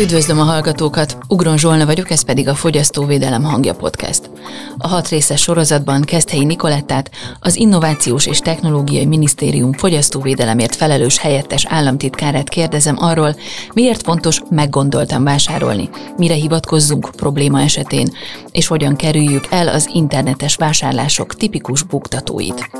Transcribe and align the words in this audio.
Üdvözlöm 0.00 0.40
a 0.40 0.42
hallgatókat! 0.42 1.16
Ugron 1.28 1.58
Zsolna 1.58 1.86
vagyok, 1.86 2.10
ez 2.10 2.22
pedig 2.22 2.48
a 2.48 2.54
Fogyasztóvédelem 2.54 3.42
hangja 3.42 3.74
podcast. 3.74 4.30
A 4.78 4.88
hat 4.88 5.08
részes 5.08 5.40
sorozatban 5.40 6.02
Keszthelyi 6.02 6.44
Nikolettát, 6.44 7.10
az 7.40 7.56
Innovációs 7.56 8.26
és 8.26 8.38
Technológiai 8.38 9.06
Minisztérium 9.06 9.72
fogyasztóvédelemért 9.72 10.76
felelős 10.76 11.18
helyettes 11.18 11.66
államtitkárát 11.68 12.48
kérdezem 12.48 12.96
arról, 12.98 13.36
miért 13.74 14.02
fontos 14.02 14.42
meggondoltan 14.50 15.24
vásárolni, 15.24 15.88
mire 16.16 16.34
hivatkozzunk 16.34 17.10
probléma 17.16 17.60
esetén, 17.60 18.12
és 18.52 18.66
hogyan 18.66 18.96
kerüljük 18.96 19.46
el 19.50 19.68
az 19.68 19.90
internetes 19.92 20.56
vásárlások 20.56 21.34
tipikus 21.34 21.82
buktatóit. 21.82 22.70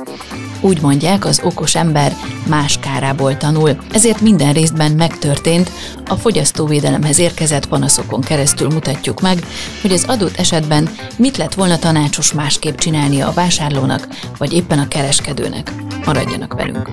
Úgy 0.61 0.81
mondják, 0.81 1.25
az 1.25 1.41
okos 1.43 1.75
ember 1.75 2.15
más 2.47 2.79
kárából 2.79 3.37
tanul, 3.37 3.77
ezért 3.93 4.21
minden 4.21 4.53
részben 4.53 4.91
megtörtént, 4.91 5.71
a 6.11 6.17
fogyasztóvédelemhez 6.17 7.19
érkezett 7.19 7.67
panaszokon 7.67 8.21
keresztül 8.21 8.69
mutatjuk 8.69 9.21
meg, 9.21 9.39
hogy 9.81 9.91
az 9.91 10.05
adott 10.07 10.35
esetben 10.35 10.89
mit 11.17 11.37
lett 11.37 11.53
volna 11.53 11.79
tanácsos 11.79 12.33
másképp 12.33 12.77
csinálnia 12.77 13.27
a 13.27 13.33
vásárlónak, 13.33 14.07
vagy 14.37 14.53
éppen 14.53 14.79
a 14.79 14.87
kereskedőnek. 14.87 15.71
Maradjanak 16.05 16.53
velünk! 16.53 16.89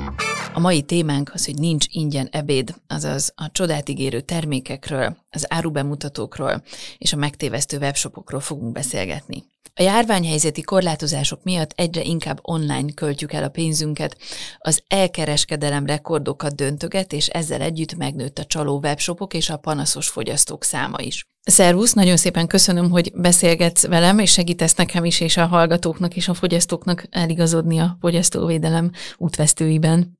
A 0.54 0.60
mai 0.60 0.82
témánk 0.82 1.30
az, 1.34 1.44
hogy 1.44 1.54
nincs 1.54 1.86
ingyen 1.90 2.28
ebéd, 2.30 2.74
azaz 2.86 3.32
a 3.36 3.50
csodát 3.52 3.88
ígérő 3.88 4.20
termékekről, 4.20 5.16
az 5.30 5.46
árubemutatókról 5.48 6.62
és 6.98 7.12
a 7.12 7.16
megtévesztő 7.16 7.78
webshopokról 7.78 8.40
fogunk 8.40 8.72
beszélgetni. 8.72 9.44
A 9.78 9.82
járványhelyzeti 9.82 10.62
korlátozások 10.62 11.42
miatt 11.42 11.72
egyre 11.74 12.02
inkább 12.02 12.38
online 12.42 12.92
költjük 12.94 13.32
el 13.32 13.44
a 13.44 13.48
pénzünket, 13.48 14.16
az 14.58 14.82
elkereskedelem 14.86 15.86
rekordokat 15.86 16.54
döntöget, 16.54 17.12
és 17.12 17.26
ezzel 17.26 17.60
együtt 17.60 17.96
megnőtt 17.96 18.38
a 18.38 18.44
csaló 18.44 18.78
webshopok 18.78 19.34
és 19.34 19.50
a 19.50 19.56
panaszos 19.56 20.08
fogyasztók 20.08 20.64
száma 20.64 21.00
is. 21.00 21.26
Szervusz, 21.42 21.92
nagyon 21.92 22.16
szépen 22.16 22.46
köszönöm, 22.46 22.90
hogy 22.90 23.12
beszélgetsz 23.14 23.86
velem, 23.86 24.18
és 24.18 24.32
segítesz 24.32 24.74
nekem 24.74 25.04
is, 25.04 25.20
és 25.20 25.36
a 25.36 25.46
hallgatóknak 25.46 26.16
és 26.16 26.28
a 26.28 26.34
fogyasztóknak 26.34 27.04
eligazodni 27.10 27.78
a 27.78 27.96
fogyasztóvédelem 28.00 28.90
útvesztőiben. 29.16 30.17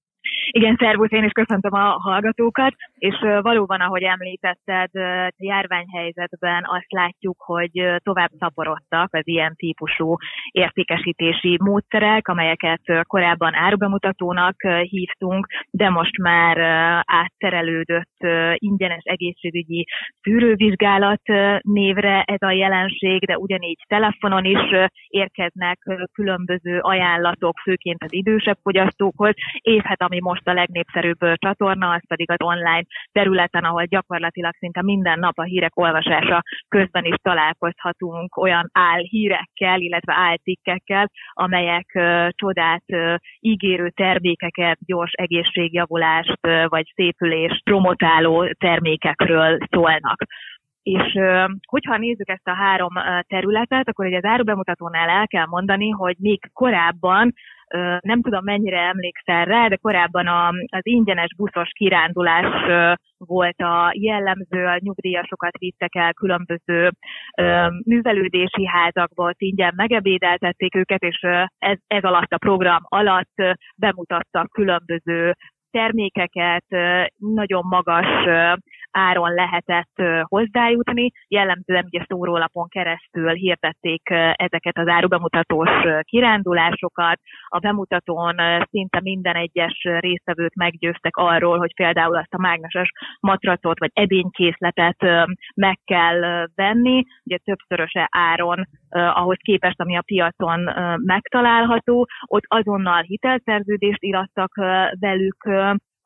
Igen, 0.50 0.76
szervusz, 0.78 1.12
én 1.12 1.24
is 1.24 1.32
köszöntöm 1.32 1.72
a 1.72 1.98
hallgatókat, 2.00 2.74
és 2.98 3.16
valóban, 3.40 3.80
ahogy 3.80 4.02
említetted, 4.02 4.90
járványhelyzetben 5.36 6.62
azt 6.66 6.92
látjuk, 6.92 7.36
hogy 7.38 7.70
tovább 8.02 8.30
szaporodtak 8.38 9.14
az 9.14 9.22
ilyen 9.24 9.54
típusú 9.56 10.16
értékesítési 10.50 11.56
módszerek, 11.60 12.28
amelyeket 12.28 12.80
korábban 13.02 13.54
árubemutatónak 13.54 14.56
hívtunk, 14.82 15.46
de 15.70 15.88
most 15.88 16.18
már 16.18 16.58
átterelődött 17.06 18.16
ingyenes 18.54 19.02
egészségügyi 19.04 19.86
szűrővizsgálat 20.22 21.22
névre 21.60 22.22
ez 22.22 22.42
a 22.42 22.50
jelenség, 22.50 23.26
de 23.26 23.38
ugyanígy 23.38 23.84
telefonon 23.88 24.44
is 24.44 24.90
érkeznek 25.08 25.78
különböző 26.12 26.78
ajánlatok, 26.78 27.58
főként 27.58 28.02
az 28.02 28.12
idősebb 28.12 28.58
fogyasztókhoz, 28.62 29.34
és 29.60 29.82
hát 29.82 30.02
ami 30.02 30.20
most 30.20 30.37
a 30.44 30.52
legnépszerűbb 30.52 31.18
csatorna, 31.34 31.90
az 31.90 32.02
pedig 32.06 32.30
az 32.30 32.42
online 32.42 32.84
területen, 33.12 33.64
ahol 33.64 33.84
gyakorlatilag 33.84 34.54
szinte 34.58 34.82
minden 34.82 35.18
nap 35.18 35.38
a 35.38 35.42
hírek 35.42 35.76
olvasása 35.78 36.42
közben 36.68 37.04
is 37.04 37.14
találkozhatunk 37.22 38.36
olyan 38.36 38.70
álhírekkel, 38.72 39.80
illetve 39.80 40.14
áltikkekkel, 40.16 41.10
amelyek 41.32 41.86
csodát 42.30 42.84
ígérő 43.40 43.90
termékeket, 43.90 44.78
gyors 44.86 45.12
egészségjavulást 45.12 46.38
vagy 46.66 46.92
szépülést 46.94 47.62
promotáló 47.62 48.54
termékekről 48.58 49.58
szólnak. 49.70 50.22
És 50.88 51.18
hogyha 51.66 51.96
nézzük 51.96 52.28
ezt 52.28 52.48
a 52.48 52.54
három 52.54 52.92
területet, 53.26 53.88
akkor 53.88 54.06
ugye 54.06 54.16
az 54.16 54.24
árubemutatónál 54.24 55.08
el 55.08 55.26
kell 55.26 55.46
mondani, 55.46 55.90
hogy 55.90 56.16
még 56.18 56.40
korábban 56.52 57.32
nem 58.00 58.20
tudom 58.22 58.44
mennyire 58.44 58.80
emlékszel 58.80 59.44
rá, 59.44 59.68
de 59.68 59.76
korábban 59.76 60.26
az 60.66 60.86
ingyenes 60.86 61.34
buszos 61.36 61.68
kirándulás 61.72 62.46
volt 63.16 63.60
a 63.60 63.90
jellemző, 63.92 64.64
a 64.64 64.78
nyugdíjasokat 64.80 65.58
vittek 65.58 65.94
el 65.94 66.12
különböző 66.12 66.90
művelődési 67.84 68.66
házakba, 68.66 69.32
ingyen 69.36 69.72
megebédeltették 69.76 70.74
őket, 70.74 71.02
és 71.02 71.18
ez, 71.58 71.78
ez 71.86 72.02
alatt 72.02 72.32
a 72.32 72.38
program 72.38 72.80
alatt 72.82 73.42
bemutattak 73.76 74.50
különböző 74.50 75.34
termékeket, 75.70 76.64
nagyon 77.16 77.62
magas 77.68 78.06
áron 78.90 79.34
lehetett 79.34 80.02
hozzájutni. 80.22 81.10
Jellemzően 81.28 81.84
ugye 81.84 82.04
szórólapon 82.08 82.68
keresztül 82.68 83.32
hirdették 83.32 84.02
ezeket 84.32 84.78
az 84.78 84.88
árubemutatós 84.88 85.70
kirándulásokat. 86.02 87.20
A 87.48 87.58
bemutatón 87.58 88.34
szinte 88.70 89.00
minden 89.02 89.34
egyes 89.34 89.82
résztvevőt 89.82 90.54
meggyőztek 90.54 91.16
arról, 91.16 91.58
hogy 91.58 91.74
például 91.74 92.16
azt 92.16 92.34
a 92.34 92.40
mágneses 92.40 92.90
matracot 93.20 93.78
vagy 93.78 93.90
edénykészletet 93.94 94.96
meg 95.54 95.78
kell 95.84 96.46
venni, 96.54 97.04
ugye 97.24 97.36
többszöröse 97.44 98.08
áron 98.10 98.68
ahhoz 98.90 99.36
képest, 99.40 99.80
ami 99.80 99.96
a 99.96 100.02
piacon 100.06 100.70
megtalálható, 100.96 102.06
ott 102.26 102.44
azonnal 102.46 103.02
hitelszerződést 103.02 104.02
irattak 104.02 104.54
velük 105.00 105.36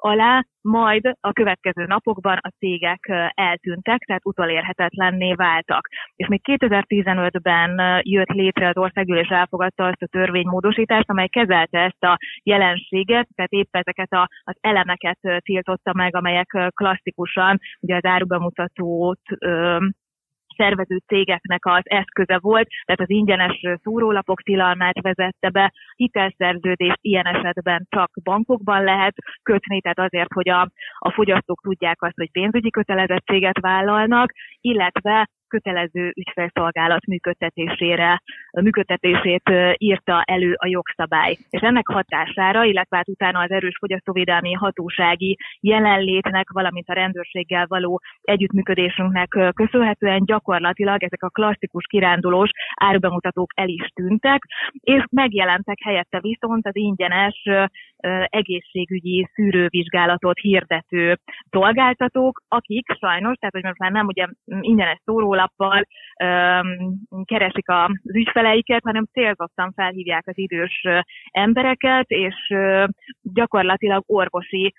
alá, 0.03 0.45
majd 0.61 1.13
a 1.21 1.33
következő 1.33 1.85
napokban 1.85 2.39
a 2.41 2.53
cégek 2.59 3.13
eltűntek, 3.35 3.99
tehát 3.99 4.25
utolérhetetlenné 4.25 5.35
váltak. 5.35 5.89
És 6.17 6.27
még 6.27 6.41
2015-ben 6.45 8.01
jött 8.03 8.29
létre 8.29 8.69
az 8.69 8.77
országgyűlés 8.77 9.29
elfogadta 9.29 9.87
azt 9.87 10.03
a 10.03 10.07
törvénymódosítást, 10.07 11.11
amely 11.11 11.29
kezelte 11.29 11.79
ezt 11.79 12.05
a 12.05 12.19
jelenséget, 12.43 13.29
tehát 13.35 13.53
épp 13.53 13.77
ezeket 13.77 14.13
a, 14.13 14.29
az 14.45 14.57
elemeket 14.61 15.19
tiltotta 15.39 15.93
meg, 15.95 16.17
amelyek 16.17 16.71
klasszikusan 16.75 17.59
ugye 17.81 17.97
az 17.97 18.05
árubemutatót 18.05 19.21
szervező 20.63 20.97
cégeknek 21.07 21.67
az 21.67 21.83
eszköze 21.85 22.39
volt, 22.39 22.69
tehát 22.85 23.01
az 23.01 23.11
ingyenes 23.11 23.61
szórólapok 23.83 24.43
tilalmát 24.43 25.01
vezette 25.01 25.49
be, 25.51 25.73
hitelszerződést 25.97 26.99
ilyen 27.01 27.27
esetben 27.27 27.87
csak 27.89 28.11
bankokban 28.23 28.85
lehet 28.85 29.15
kötni, 29.43 29.81
tehát 29.81 29.99
azért, 29.99 30.33
hogy 30.33 30.49
a, 30.49 30.71
a 30.99 31.11
fogyasztók 31.13 31.61
tudják 31.63 32.03
azt, 32.03 32.17
hogy 32.17 32.31
pénzügyi 32.31 32.71
kötelezettséget 32.71 33.61
vállalnak, 33.61 34.33
illetve 34.61 35.29
kötelező 35.53 36.13
ügyfelszolgálat 36.17 37.07
működtetésére, 37.07 38.23
működtetését 38.63 39.51
írta 39.77 40.23
elő 40.25 40.53
a 40.57 40.67
jogszabály. 40.67 41.37
És 41.51 41.61
ennek 41.61 41.87
hatására, 41.89 42.65
illetve 42.65 42.97
hát 42.97 43.09
utána 43.09 43.41
az 43.41 43.51
erős 43.51 43.77
fogyasztóvédelmi 43.79 44.53
hatósági 44.53 45.37
jelenlétnek, 45.61 46.51
valamint 46.51 46.89
a 46.89 46.93
rendőrséggel 46.93 47.67
való 47.67 48.01
együttműködésünknek 48.23 49.29
köszönhetően 49.55 50.25
gyakorlatilag 50.25 51.03
ezek 51.03 51.23
a 51.23 51.29
klasszikus 51.29 51.85
kirándulós 51.85 52.51
árubemutatók 52.75 53.51
el 53.55 53.69
is 53.69 53.87
tűntek, 53.95 54.43
és 54.81 55.03
megjelentek 55.11 55.79
helyette 55.85 56.21
viszont 56.21 56.67
az 56.67 56.77
ingyenes 56.77 57.49
egészségügyi 58.25 59.29
szűrővizsgálatot 59.35 60.39
hirdető 60.39 61.19
szolgáltatók, 61.51 62.43
akik 62.49 62.87
sajnos, 62.99 63.37
tehát 63.37 63.55
hogy 63.55 63.63
most 63.63 63.79
már 63.79 63.91
nem 63.91 64.07
ugye 64.07 64.27
ingyenes 64.61 65.01
szórólappal 65.05 65.83
keresik 67.25 67.69
az 67.69 68.15
ügyfeleiket, 68.15 68.83
hanem 68.85 69.05
célzottan 69.13 69.73
felhívják 69.73 70.27
az 70.27 70.39
idős 70.39 70.85
embereket, 71.31 72.11
és 72.11 72.55
gyakorlatilag 73.23 74.03
orvosi 74.07 74.73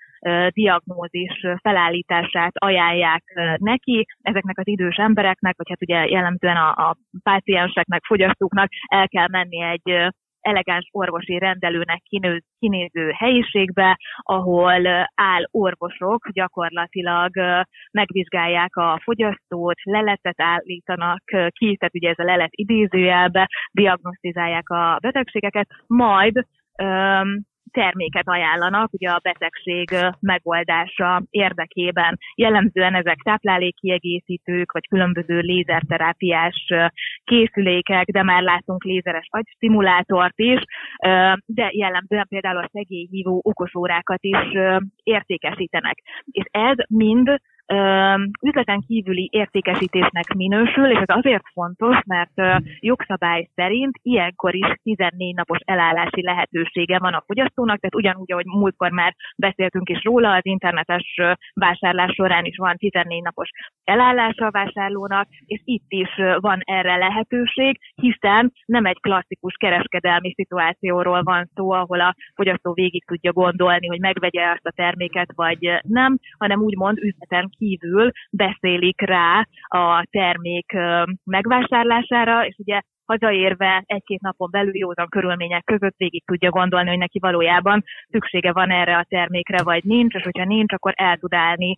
diagnózis 0.48 1.46
felállítását 1.62 2.52
ajánlják 2.54 3.22
neki, 3.56 4.06
ezeknek 4.22 4.58
az 4.58 4.68
idős 4.68 4.96
embereknek, 4.96 5.56
vagy 5.56 5.68
hát 5.68 5.82
ugye 5.82 6.06
jellemzően 6.08 6.56
a, 6.56 6.88
a 6.88 6.96
pácienseknek, 7.22 8.04
fogyasztóknak 8.04 8.68
el 8.86 9.08
kell 9.08 9.28
menni 9.30 9.62
egy 9.62 10.12
elegáns 10.44 10.88
orvosi 10.92 11.38
rendelőnek 11.38 12.02
kinő, 12.02 12.42
kinéző 12.58 13.10
helyiségbe, 13.10 13.98
ahol 14.16 14.86
áll 15.14 15.42
orvosok, 15.50 16.28
gyakorlatilag 16.32 17.30
megvizsgálják 17.90 18.76
a 18.76 19.00
fogyasztót, 19.02 19.82
leletet 19.82 20.40
állítanak 20.40 21.22
ki, 21.48 21.76
tehát 21.76 21.94
ugye 21.94 22.08
ez 22.08 22.18
a 22.18 22.24
lelet 22.24 22.50
idézőjelbe, 22.52 23.48
diagnosztizálják 23.72 24.68
a 24.70 24.98
betegségeket, 25.00 25.68
majd 25.86 26.46
terméket 27.74 28.28
ajánlanak 28.28 28.92
ugye 28.92 29.10
a 29.10 29.20
betegség 29.22 29.88
megoldása 30.20 31.22
érdekében. 31.30 32.18
Jellemzően 32.34 32.94
ezek 32.94 33.16
táplálékkiegészítők, 33.24 34.72
vagy 34.72 34.88
különböző 34.88 35.38
lézerterápiás 35.38 36.72
készülékek, 37.24 38.06
de 38.06 38.22
már 38.22 38.42
látunk 38.42 38.84
lézeres 38.84 39.26
agystimulátort 39.30 40.38
is, 40.38 40.60
de 41.46 41.70
jellemzően 41.72 42.26
például 42.28 42.58
a 42.58 42.70
szegélyhívó 42.72 43.40
okosórákat 43.42 44.18
is 44.20 44.38
értékesítenek. 45.02 45.98
És 46.30 46.44
ez 46.50 46.76
mind 46.88 47.40
üzleten 48.42 48.80
kívüli 48.86 49.28
értékesítésnek 49.32 50.34
minősül, 50.34 50.90
és 50.90 50.98
ez 50.98 51.16
azért 51.16 51.42
fontos, 51.52 51.96
mert 52.06 52.62
jogszabály 52.78 53.48
szerint 53.54 53.98
ilyenkor 54.02 54.54
is 54.54 54.66
14 54.82 55.34
napos 55.34 55.58
elállási 55.64 56.22
lehetősége 56.22 56.98
van 56.98 57.12
a 57.12 57.22
fogyasztónak, 57.26 57.80
tehát 57.80 57.94
ugyanúgy, 57.94 58.32
ahogy 58.32 58.44
múltkor 58.44 58.90
már 58.90 59.14
beszéltünk 59.36 59.88
is 59.88 60.02
róla, 60.02 60.32
az 60.32 60.46
internetes 60.46 61.20
vásárlás 61.54 62.12
során 62.14 62.44
is 62.44 62.56
van 62.56 62.76
14 62.76 63.22
napos 63.22 63.48
elállása 63.84 64.46
a 64.46 64.50
vásárlónak, 64.50 65.28
és 65.46 65.60
itt 65.64 65.86
is 65.88 66.10
van 66.36 66.60
erre 66.64 66.96
lehetőség, 66.96 67.78
hiszen 67.94 68.52
nem 68.66 68.84
egy 68.84 69.00
klasszikus 69.00 69.54
kereskedelmi 69.58 70.32
szituációról 70.34 71.22
van 71.22 71.50
szó, 71.54 71.70
ahol 71.70 72.00
a 72.00 72.14
fogyasztó 72.34 72.72
végig 72.72 73.04
tudja 73.04 73.32
gondolni, 73.32 73.86
hogy 73.86 74.00
megvegye 74.00 74.42
ezt 74.42 74.66
a 74.66 74.72
terméket, 74.76 75.32
vagy 75.34 75.80
nem, 75.82 76.18
hanem 76.38 76.60
úgymond 76.60 76.98
üzleten 76.98 77.52
kívül 77.58 78.10
beszélik 78.30 79.00
rá 79.00 79.46
a 79.68 80.06
termék 80.10 80.72
megvásárlására, 81.24 82.46
és 82.46 82.54
ugye 82.58 82.80
hazaérve 83.06 83.82
egy-két 83.86 84.20
napon 84.20 84.48
belül 84.50 84.76
józan 84.76 85.08
körülmények 85.08 85.64
között 85.64 85.96
végig 85.96 86.24
tudja 86.24 86.50
gondolni, 86.50 86.88
hogy 86.88 86.98
neki 86.98 87.18
valójában 87.18 87.84
szüksége 88.10 88.52
van 88.52 88.70
erre 88.70 88.96
a 88.96 89.06
termékre, 89.08 89.62
vagy 89.62 89.84
nincs, 89.84 90.14
és 90.14 90.22
hogyha 90.22 90.44
nincs, 90.44 90.72
akkor 90.72 90.92
el 90.96 91.16
tud 91.16 91.34
állni 91.34 91.76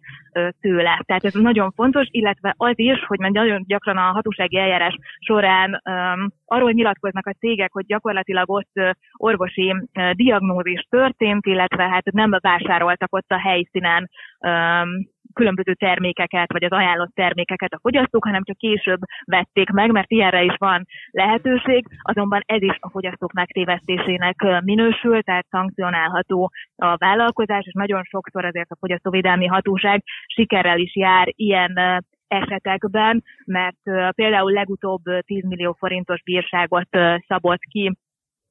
tőle. 0.61 1.01
Tehát 1.05 1.25
ez 1.25 1.35
nagyon 1.35 1.71
fontos, 1.71 2.07
illetve 2.11 2.55
az 2.57 2.79
is, 2.79 3.05
hogy 3.07 3.19
nagyon 3.19 3.65
gyakran 3.67 3.97
a 3.97 4.01
hatósági 4.01 4.59
eljárás 4.59 4.97
során 5.19 5.83
um, 5.85 6.31
arról 6.45 6.71
nyilatkoznak 6.71 7.27
a 7.27 7.37
cégek, 7.39 7.73
hogy 7.73 7.87
gyakorlatilag 7.87 8.51
ott 8.51 8.73
orvosi 9.13 9.75
diagnózis 10.13 10.87
történt, 10.91 11.47
illetve 11.47 11.89
hát 11.89 12.05
nem 12.13 12.31
vásároltak 12.41 13.15
ott 13.15 13.31
a 13.31 13.39
helyszínen 13.39 14.11
um, 14.41 15.15
különböző 15.37 15.75
termékeket, 15.75 16.53
vagy 16.53 16.65
az 16.65 16.71
ajánlott 16.71 17.15
termékeket 17.15 17.73
a 17.73 17.79
fogyasztók, 17.83 18.25
hanem 18.25 18.43
csak 18.45 18.57
később 18.57 19.01
vették 19.25 19.71
meg, 19.71 19.91
mert 19.91 20.11
ilyenre 20.11 20.43
is 20.43 20.55
van 20.59 20.87
lehetőség, 21.11 21.87
azonban 22.03 22.43
ez 22.47 22.63
is 22.63 22.77
a 22.81 22.91
fogyasztók 22.91 23.33
megtévesztésének 23.33 24.37
minősül, 24.65 25.23
tehát 25.23 25.47
szankcionálható 25.51 26.51
a 26.77 26.97
vállalkozás, 26.97 27.65
és 27.67 27.73
nagyon 27.73 28.03
sokszor 28.03 28.45
azért 28.45 28.71
a 28.71 28.77
fogyasztóvédelmi 28.81 29.47
hatóság 29.47 30.03
sikerrel 30.27 30.79
is 30.79 30.97
jár 30.97 31.29
ilyen 31.31 32.05
esetekben, 32.29 33.25
mert 33.45 34.13
például 34.15 34.53
legutóbb 34.53 35.03
10 35.21 35.45
millió 35.45 35.77
forintos 35.79 36.23
bírságot 36.23 36.89
szabott 37.27 37.61
ki 37.61 37.97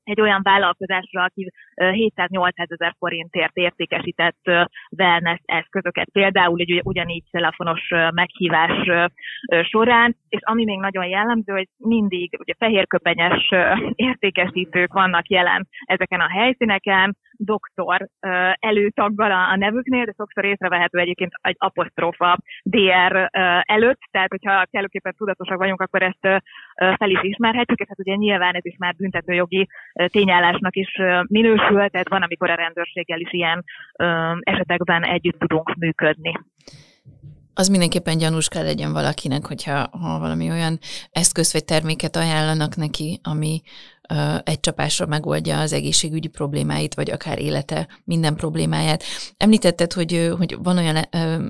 egy 0.06 0.22
olyan 0.22 0.42
vállalkozásra, 0.44 1.24
aki 1.24 1.52
700-800 1.76 2.52
ezer 2.56 2.96
forintért 2.98 3.56
értékesített 3.56 4.42
wellness 4.98 5.40
eszközöket, 5.46 6.10
például 6.12 6.60
egy 6.60 6.82
ugyanígy 6.84 7.24
telefonos 7.32 7.82
meghívás 8.14 8.90
során, 9.62 10.16
és 10.30 10.40
ami 10.44 10.64
még 10.64 10.80
nagyon 10.80 11.06
jellemző, 11.06 11.54
hogy 11.54 11.68
mindig 11.78 12.38
ugye 12.40 12.54
fehérköpenyes 12.58 13.50
értékesítők 14.10 14.94
vannak 14.94 15.30
jelen 15.30 15.68
ezeken 15.86 16.20
a 16.20 16.30
helyszíneken, 16.30 17.18
doktor 17.38 18.10
előtaggal 18.60 19.32
a 19.32 19.56
nevüknél, 19.56 20.06
de 20.06 20.14
sokszor 20.18 20.46
észrevehető 20.46 21.00
egyébként 21.00 21.32
egy 21.42 21.56
apostrofa 21.58 22.38
DR 22.64 23.30
előtt, 23.62 24.00
tehát 24.12 24.30
hogyha 24.30 24.66
kellőképpen 24.72 25.14
tudatosak 25.18 25.58
vagyunk, 25.58 25.82
akkor 25.82 26.02
ezt 26.02 26.44
fel 26.76 27.10
is 27.10 27.20
ismerhetjük, 27.22 27.80
és 27.80 27.88
hát 27.88 28.00
ugye 28.00 28.16
nyilván 28.16 28.56
ez 28.56 28.66
is 28.66 28.76
már 28.78 28.96
büntetőjogi 28.96 29.68
tényállásnak 29.94 30.76
is 30.76 30.90
minősül, 31.28 31.90
tehát 31.90 32.10
van, 32.10 32.22
amikor 32.22 32.50
a 32.50 32.56
rendőrséggel 32.56 33.20
is 33.20 33.34
ilyen 33.34 33.64
esetekben 34.40 35.04
együtt 35.04 35.40
tudunk 35.40 35.76
működni. 35.76 36.34
Az 37.58 37.68
mindenképpen 37.68 38.18
gyanús 38.18 38.48
kell 38.48 38.64
legyen 38.64 38.94
valakinek, 38.94 39.46
hogyha 39.46 39.88
ha 39.92 40.20
valami 40.20 40.50
olyan 40.50 40.78
eszköz 41.12 41.54
vagy 41.54 41.66
terméket 41.66 42.16
ajánlanak 42.16 42.76
neki, 42.76 43.20
ami 43.24 43.62
egy 44.44 44.60
csapásra 44.60 45.06
megoldja 45.06 45.60
az 45.60 45.74
egészségügyi 45.74 46.28
problémáit, 46.28 46.94
vagy 46.94 47.12
akár 47.12 47.40
élete 47.40 47.88
minden 48.04 48.36
problémáját. 48.36 49.04
Említetted, 49.38 49.94
hogy, 49.94 50.34
hogy 50.38 50.58
van 50.64 50.78
olyan 50.78 51.08
uh, 51.12 51.46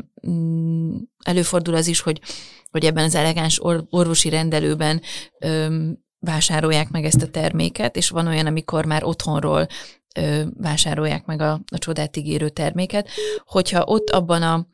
előfordul 1.24 1.76
az 1.76 1.88
is, 1.88 2.00
hogy, 2.00 2.22
hogy 2.72 2.86
ebben 2.86 3.04
az 3.04 3.16
elegáns 3.16 3.64
or- 3.64 3.86
orvosi 3.90 4.30
rendelőben 4.30 5.02
vásárolják 6.20 6.90
meg 6.90 7.06
ezt 7.06 7.22
a 7.22 7.28
terméket, 7.28 7.96
és 7.96 8.10
van 8.10 8.28
olyan, 8.28 8.46
amikor 8.46 8.86
már 8.86 9.04
otthonról 9.04 9.68
vásárolják 10.58 11.26
meg 11.26 11.42
a, 11.42 11.62
a 11.72 11.78
csodát 11.78 12.18
ígérő 12.18 12.50
terméket, 12.50 13.10
hogyha 13.46 13.84
ott 13.86 14.10
abban 14.10 14.42
a 14.42 14.68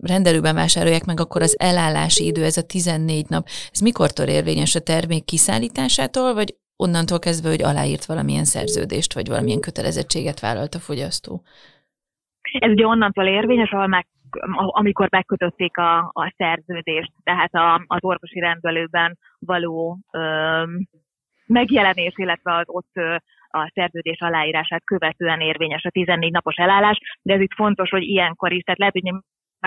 rendelőben 0.00 0.54
vásárolják 0.54 1.04
meg, 1.04 1.20
akkor 1.20 1.42
az 1.42 1.54
elállási 1.58 2.26
idő, 2.26 2.44
ez 2.44 2.56
a 2.56 2.62
14 2.62 3.28
nap, 3.28 3.48
ez 3.72 3.80
mikortól 3.80 4.26
érvényes 4.26 4.74
a 4.74 4.80
termék 4.80 5.24
kiszállításától, 5.24 6.34
vagy 6.34 6.56
onnantól 6.76 7.18
kezdve, 7.18 7.48
hogy 7.48 7.62
aláírt 7.62 8.04
valamilyen 8.04 8.44
szerződést, 8.44 9.14
vagy 9.14 9.28
valamilyen 9.28 9.60
kötelezettséget 9.60 10.40
vállalt 10.40 10.74
a 10.74 10.78
fogyasztó? 10.78 11.42
Ez 12.58 12.70
ugye 12.70 12.86
onnantól 12.86 13.26
érvényes, 13.26 13.70
ahol 13.70 13.86
meg, 13.86 14.06
amikor 14.56 15.08
megkötötték 15.10 15.76
a, 15.76 15.98
a 15.98 16.34
szerződést, 16.36 17.12
tehát 17.22 17.54
a, 17.54 17.84
az 17.86 18.04
orvosi 18.04 18.40
rendelőben 18.40 19.18
való 19.38 19.98
ö, 20.10 20.62
megjelenés, 21.46 22.12
illetve 22.16 22.56
az 22.56 22.64
ott 22.66 22.92
a 23.48 23.70
szerződés 23.74 24.20
aláírását 24.20 24.84
követően 24.84 25.40
érvényes 25.40 25.84
a 25.84 25.90
14 25.90 26.32
napos 26.32 26.56
elállás, 26.56 26.98
de 27.22 27.34
ez 27.34 27.40
itt 27.40 27.54
fontos, 27.54 27.90
hogy 27.90 28.02
ilyenkor 28.02 28.52
is, 28.52 28.62
tehát 28.62 28.78
lehet, 28.78 28.94
hogy 28.94 29.14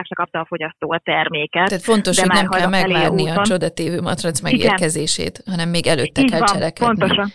se 0.06 0.16
kapta 0.16 0.40
a 0.40 0.46
fogyasztó 0.46 0.92
a 0.92 1.02
terméket. 1.04 1.68
Tehát 1.68 1.84
fontos, 1.84 2.20
hogy 2.20 2.30
nem 2.30 2.48
kell 2.48 2.68
megvárni 2.68 3.30
a, 3.30 3.40
a 3.40 3.46
csodatévő 3.46 4.02
matrac 4.02 4.40
megérkezését, 4.40 5.44
hanem 5.46 5.70
még 5.70 5.88
előtte 5.88 6.22
Így 6.22 6.30
kell 6.30 6.40
van, 6.40 6.48
cselekedni. 6.48 6.98
Pontosan. 6.98 7.32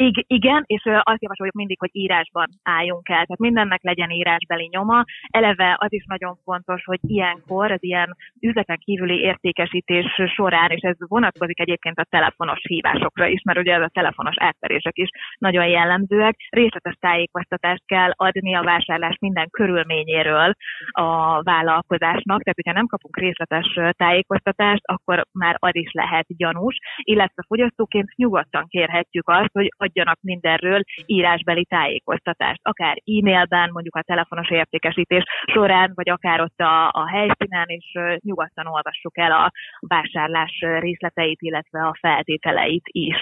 Ig- 0.00 0.24
igen, 0.26 0.62
és 0.66 0.82
azt 0.84 1.22
javasoljuk 1.22 1.54
mindig, 1.54 1.78
hogy 1.78 1.90
írásban 1.92 2.48
álljunk 2.62 3.08
el, 3.08 3.24
tehát 3.24 3.38
mindennek 3.38 3.82
legyen 3.82 4.10
írásbeli 4.10 4.68
nyoma. 4.70 5.04
Eleve 5.28 5.76
az 5.78 5.92
is 5.92 6.04
nagyon 6.04 6.36
fontos, 6.44 6.84
hogy 6.84 6.98
ilyenkor, 7.02 7.70
az 7.70 7.82
ilyen 7.82 8.16
üzleten 8.40 8.78
kívüli 8.78 9.18
értékesítés 9.20 10.04
során, 10.34 10.70
és 10.70 10.80
ez 10.80 10.96
vonatkozik 10.98 11.60
egyébként 11.60 11.98
a 11.98 12.06
telefonos 12.10 12.60
hívásokra 12.62 13.26
is, 13.26 13.42
mert 13.44 13.58
ugye 13.58 13.74
ez 13.74 13.82
a 13.82 13.90
telefonos 13.92 14.34
átverések 14.38 14.96
is 14.96 15.08
nagyon 15.38 15.66
jellemzőek, 15.66 16.36
részletes 16.50 16.96
tájékoztatást 17.00 17.82
kell 17.86 18.10
adni 18.16 18.54
a 18.54 18.62
vásárlás 18.62 19.16
minden 19.20 19.48
körülményéről 19.50 20.52
a 20.90 21.42
vállalkozásnak, 21.42 22.42
tehát 22.42 22.60
hogyha 22.62 22.78
nem 22.78 22.86
kapunk 22.86 23.16
részletes 23.16 23.78
tájékoztatást, 23.90 24.82
akkor 24.84 25.26
már 25.32 25.56
az 25.58 25.74
is 25.74 25.90
lehet 25.92 26.26
gyanús, 26.36 26.76
illetve 27.02 27.42
fogyasztóként 27.46 28.14
nyugodtan 28.16 28.64
kérhetjük 28.68 29.28
azt, 29.28 29.50
hogy 29.52 29.72
adjanak 29.88 30.18
mindenről 30.20 30.82
írásbeli 31.06 31.64
tájékoztatást, 31.64 32.60
akár 32.62 32.96
e-mailben, 33.04 33.70
mondjuk 33.72 33.96
a 33.96 34.02
telefonos 34.02 34.50
értékesítés 34.50 35.22
során, 35.52 35.92
vagy 35.94 36.10
akár 36.10 36.40
ott 36.40 36.58
a, 36.58 36.88
a 36.88 37.08
helyszínen, 37.08 37.66
és 37.66 37.86
nyugodtan 38.20 38.66
olvassuk 38.66 39.18
el 39.18 39.32
a 39.32 39.50
vásárlás 39.80 40.64
részleteit, 40.80 41.40
illetve 41.40 41.80
a 41.80 41.96
feltételeit 42.00 42.84
is. 42.86 43.16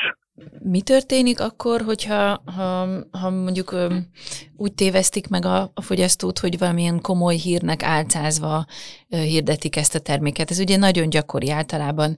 Mi 0.62 0.82
történik 0.82 1.40
akkor, 1.40 1.80
hogyha 1.80 2.42
ha, 2.56 2.87
ha 3.20 3.30
mondjuk 3.30 3.75
úgy 4.56 4.75
tévesztik 4.75 5.28
meg 5.28 5.44
a, 5.44 5.62
a 5.75 5.82
fogyasztót, 5.82 6.38
hogy 6.38 6.58
valamilyen 6.58 7.00
komoly 7.00 7.35
hírnek 7.35 7.82
álcázva 7.82 8.64
hirdetik 9.08 9.76
ezt 9.76 9.94
a 9.94 10.00
terméket? 10.00 10.50
Ez 10.50 10.61
ugye 10.61 10.76
nagyon 10.76 11.08
gyakori 11.08 11.50
általában 11.50 12.16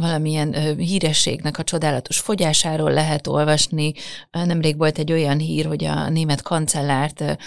valamilyen 0.00 0.76
hírességnek 0.76 1.58
a 1.58 1.64
csodálatos 1.64 2.18
fogyásáról 2.18 2.92
lehet 2.92 3.26
olvasni. 3.26 3.92
Nemrég 4.30 4.76
volt 4.76 4.98
egy 4.98 5.12
olyan 5.12 5.38
hír, 5.38 5.66
hogy 5.66 5.84
a 5.84 6.08
német 6.08 6.42
kancellárt 6.42 7.38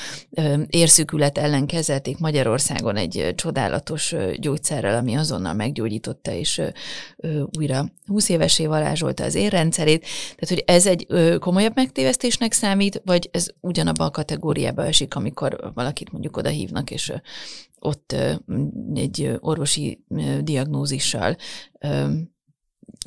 érszükület 0.70 1.38
ellen 1.38 1.66
kezelték 1.66 2.18
Magyarországon 2.18 2.96
egy 2.96 3.34
csodálatos 3.36 4.16
gyógyszerrel, 4.36 4.98
ami 4.98 5.16
azonnal 5.16 5.54
meggyógyította, 5.54 6.32
és 6.32 6.62
újra 7.58 7.86
20 8.06 8.30
évesé 8.30 8.66
varázsolta 8.66 9.24
az 9.24 9.36
érrend, 9.36 9.70
rendszerét. 9.70 10.06
Tehát, 10.36 10.50
hogy 10.50 10.64
ez 10.66 10.86
egy 10.86 11.08
komolyabb 11.40 11.76
megtévesztésnek 11.76 12.54
számít, 12.54 13.02
vagy 13.06 13.30
ez 13.32 13.48
ugyanabban 13.60 14.08
a 14.08 14.12
kategóriába 14.12 14.86
esik, 14.86 15.16
amikor 15.16 15.72
valakit 15.74 16.12
mondjuk 16.12 16.38
oda 16.38 16.50
hívnak, 16.50 16.92
és 16.92 17.14
ott 17.80 18.16
egy 18.94 19.38
orvosi 19.40 20.04
diagnózissal 20.42 21.36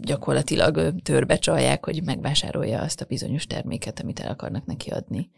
gyakorlatilag 0.02 0.95
törbe 1.02 1.37
csalják, 1.37 1.85
hogy 1.85 2.05
megvásárolja 2.05 2.81
azt 2.81 3.00
a 3.00 3.07
bizonyos 3.09 3.47
terméket, 3.47 4.00
amit 4.00 4.21
el 4.21 4.31
akarnak 4.31 4.64
neki 4.64 4.91
adni. 4.91 5.31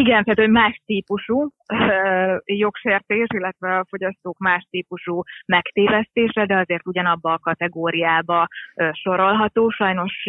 Igen, 0.00 0.24
tehát 0.24 0.38
hogy 0.38 0.50
más 0.50 0.82
típusú 0.86 1.48
jogsértés, 2.44 3.26
illetve 3.34 3.78
a 3.78 3.84
fogyasztók 3.88 4.38
más 4.38 4.66
típusú 4.70 5.22
megtévesztése, 5.46 6.46
de 6.46 6.56
azért 6.56 6.86
ugyanabba 6.86 7.32
a 7.32 7.38
kategóriába 7.38 8.46
sorolható. 8.92 9.70
Sajnos 9.70 10.22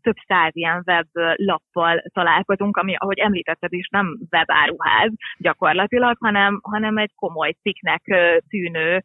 több 0.00 0.16
száz 0.26 0.56
ilyen 0.56 0.82
web 0.86 1.06
lappal 1.34 2.02
találkozunk, 2.12 2.76
ami, 2.76 2.94
ahogy 2.96 3.18
említetted 3.18 3.72
is, 3.72 3.88
nem 3.88 4.18
webáruház 4.30 5.12
gyakorlatilag, 5.38 6.16
hanem, 6.20 6.60
hanem 6.62 6.96
egy 6.96 7.12
komoly 7.14 7.52
cikknek 7.62 8.02
tűnő 8.48 9.04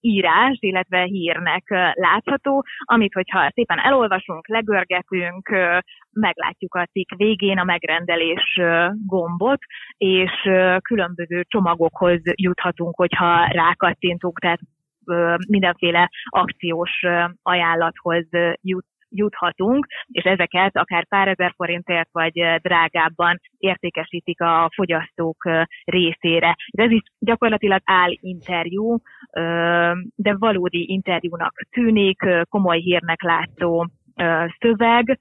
írás, 0.00 0.56
illetve 0.60 1.02
hírnek 1.02 1.64
látható, 1.92 2.64
amit, 2.78 3.14
hogyha 3.14 3.50
szépen 3.54 3.78
elolvasunk, 3.78 4.48
legörgetünk, 4.48 5.48
meglátjuk 6.12 6.74
a 6.74 6.88
cikk 6.92 7.10
végén 7.16 7.58
a 7.58 7.64
megrendelés 7.64 8.60
gombot, 9.06 9.58
és 9.96 10.30
különböző 10.82 11.44
csomagokhoz 11.48 12.20
juthatunk, 12.34 12.96
hogyha 12.96 13.46
rákattintunk, 13.50 14.38
tehát 14.38 14.60
mindenféle 15.48 16.10
akciós 16.24 16.90
ajánlathoz 17.42 18.26
jut, 18.60 18.86
juthatunk, 19.08 19.86
és 20.06 20.24
ezeket 20.24 20.76
akár 20.76 21.06
pár 21.08 21.28
ezer 21.28 21.52
forintért 21.56 22.08
vagy 22.12 22.32
drágábban 22.62 23.40
értékesítik 23.58 24.40
a 24.40 24.70
fogyasztók 24.74 25.48
részére. 25.84 26.56
Ez 26.70 26.90
is 26.90 27.00
gyakorlatilag 27.18 27.80
áll 27.84 28.10
interjú, 28.20 28.96
de 30.14 30.34
valódi 30.38 30.92
interjúnak 30.92 31.54
tűnik, 31.70 32.22
komoly 32.48 32.78
hírnek 32.78 33.22
látszó 33.22 33.86
szöveg, 34.58 35.18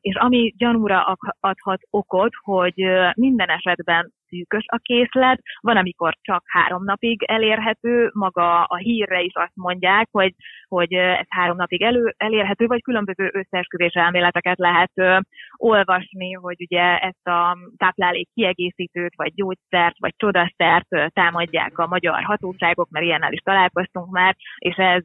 és 0.00 0.14
ami 0.14 0.54
gyanúra 0.56 1.16
adhat 1.40 1.80
okot, 1.90 2.32
hogy 2.42 2.74
minden 3.14 3.48
esetben 3.48 4.12
szűkös 4.34 4.64
a 4.66 4.78
készlet, 4.82 5.40
van, 5.60 5.76
amikor 5.76 6.14
csak 6.20 6.42
három 6.46 6.84
napig 6.84 7.22
elérhető, 7.22 8.10
maga 8.12 8.64
a 8.64 8.76
hírre 8.76 9.20
is 9.20 9.32
azt 9.34 9.54
mondják, 9.54 10.08
hogy, 10.10 10.34
hogy 10.68 10.92
ez 10.92 11.26
három 11.28 11.56
napig 11.56 11.82
elő, 11.82 12.14
elérhető, 12.16 12.66
vagy 12.66 12.82
különböző 12.82 13.30
összeesküvés 13.32 13.92
elméleteket 13.92 14.58
lehet 14.58 14.90
ö, 14.94 15.18
olvasni, 15.56 16.32
hogy 16.32 16.56
ugye 16.58 16.98
ezt 16.98 17.26
a 17.26 17.56
táplálék 17.76 18.28
kiegészítőt, 18.34 19.16
vagy 19.16 19.34
gyógyszert, 19.34 19.98
vagy 19.98 20.14
csodaszert 20.16 20.86
ö, 20.88 21.06
támadják 21.08 21.78
a 21.78 21.86
magyar 21.86 22.22
hatóságok, 22.22 22.90
mert 22.90 23.04
ilyennel 23.04 23.32
is 23.32 23.40
találkoztunk 23.40 24.10
már, 24.10 24.36
és 24.58 24.76
ez 24.76 25.04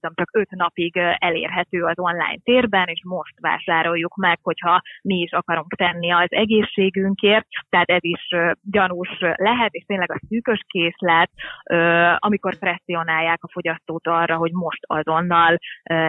tudom, 0.00 0.14
csak 0.14 0.30
öt 0.32 0.50
napig 0.50 0.96
elérhető 1.18 1.82
az 1.82 1.98
online 1.98 2.38
térben, 2.42 2.86
és 2.86 3.00
most 3.04 3.34
vásároljuk 3.40 4.16
meg, 4.16 4.38
hogyha 4.42 4.80
mi 5.02 5.14
is 5.14 5.32
akarunk 5.32 5.74
tenni 5.74 6.12
az 6.12 6.26
egészségünkért, 6.28 7.46
tehát 7.68 7.90
ez 7.90 8.04
is 8.04 8.28
gyanús 8.62 9.18
lehet, 9.34 9.72
és 9.72 9.84
tényleg 9.86 10.12
a 10.12 10.20
szűkös 10.28 10.60
készlet, 10.66 11.30
amikor 12.16 12.58
presszionálják 12.58 13.38
a 13.42 13.50
fogyasztót 13.52 14.06
arra, 14.06 14.36
hogy 14.36 14.52
most 14.52 14.80
azonnal 14.80 15.58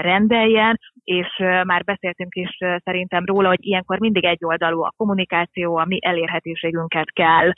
rendeljen, 0.02 0.80
és 1.04 1.28
már 1.64 1.84
beszéltünk 1.84 2.36
is 2.36 2.58
szerintem 2.84 3.26
róla, 3.26 3.48
hogy 3.48 3.66
ilyenkor 3.66 4.00
mindig 4.00 4.26
egyoldalú 4.26 4.82
a 4.82 4.94
kommunikáció, 4.98 5.78
a 5.78 5.86
mi 5.86 5.98
elérhetőségünket 6.02 7.12
kell 7.12 7.52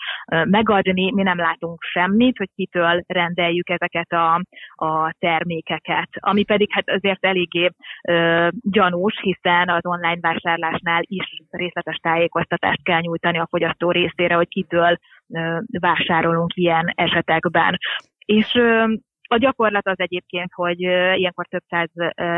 megadni, 0.46 1.12
mi 1.12 1.24
nem 1.24 1.38
látunk 1.38 1.82
semmit, 1.82 2.38
hogy 2.38 2.50
kitől 2.56 3.04
rendeljük 3.08 3.70
ezeket 3.70 4.12
a, 4.12 4.42
a 4.86 5.14
termékeket 5.20 6.09
ami 6.20 6.44
pedig 6.44 6.68
hát 6.72 6.90
azért 6.90 7.26
eléggé 7.26 7.70
ö, 8.08 8.48
gyanús, 8.62 9.20
hiszen 9.22 9.70
az 9.70 9.86
online 9.86 10.20
vásárlásnál 10.22 11.02
is 11.04 11.42
részletes 11.50 11.96
tájékoztatást 11.96 12.84
kell 12.84 13.00
nyújtani 13.00 13.40
a 13.40 13.48
fogyasztó 13.50 13.92
részére, 13.92 14.36
hogy 14.36 14.48
kitől 14.48 14.98
ö, 15.34 15.58
vásárolunk 15.80 16.56
ilyen 16.56 16.92
esetekben. 16.96 17.78
És 18.26 18.56
ö, 18.56 18.84
a 19.32 19.38
gyakorlat 19.38 19.88
az 19.88 20.00
egyébként, 20.00 20.50
hogy 20.54 20.80
ilyenkor 20.80 21.46
több 21.46 21.64
száz 21.70 21.90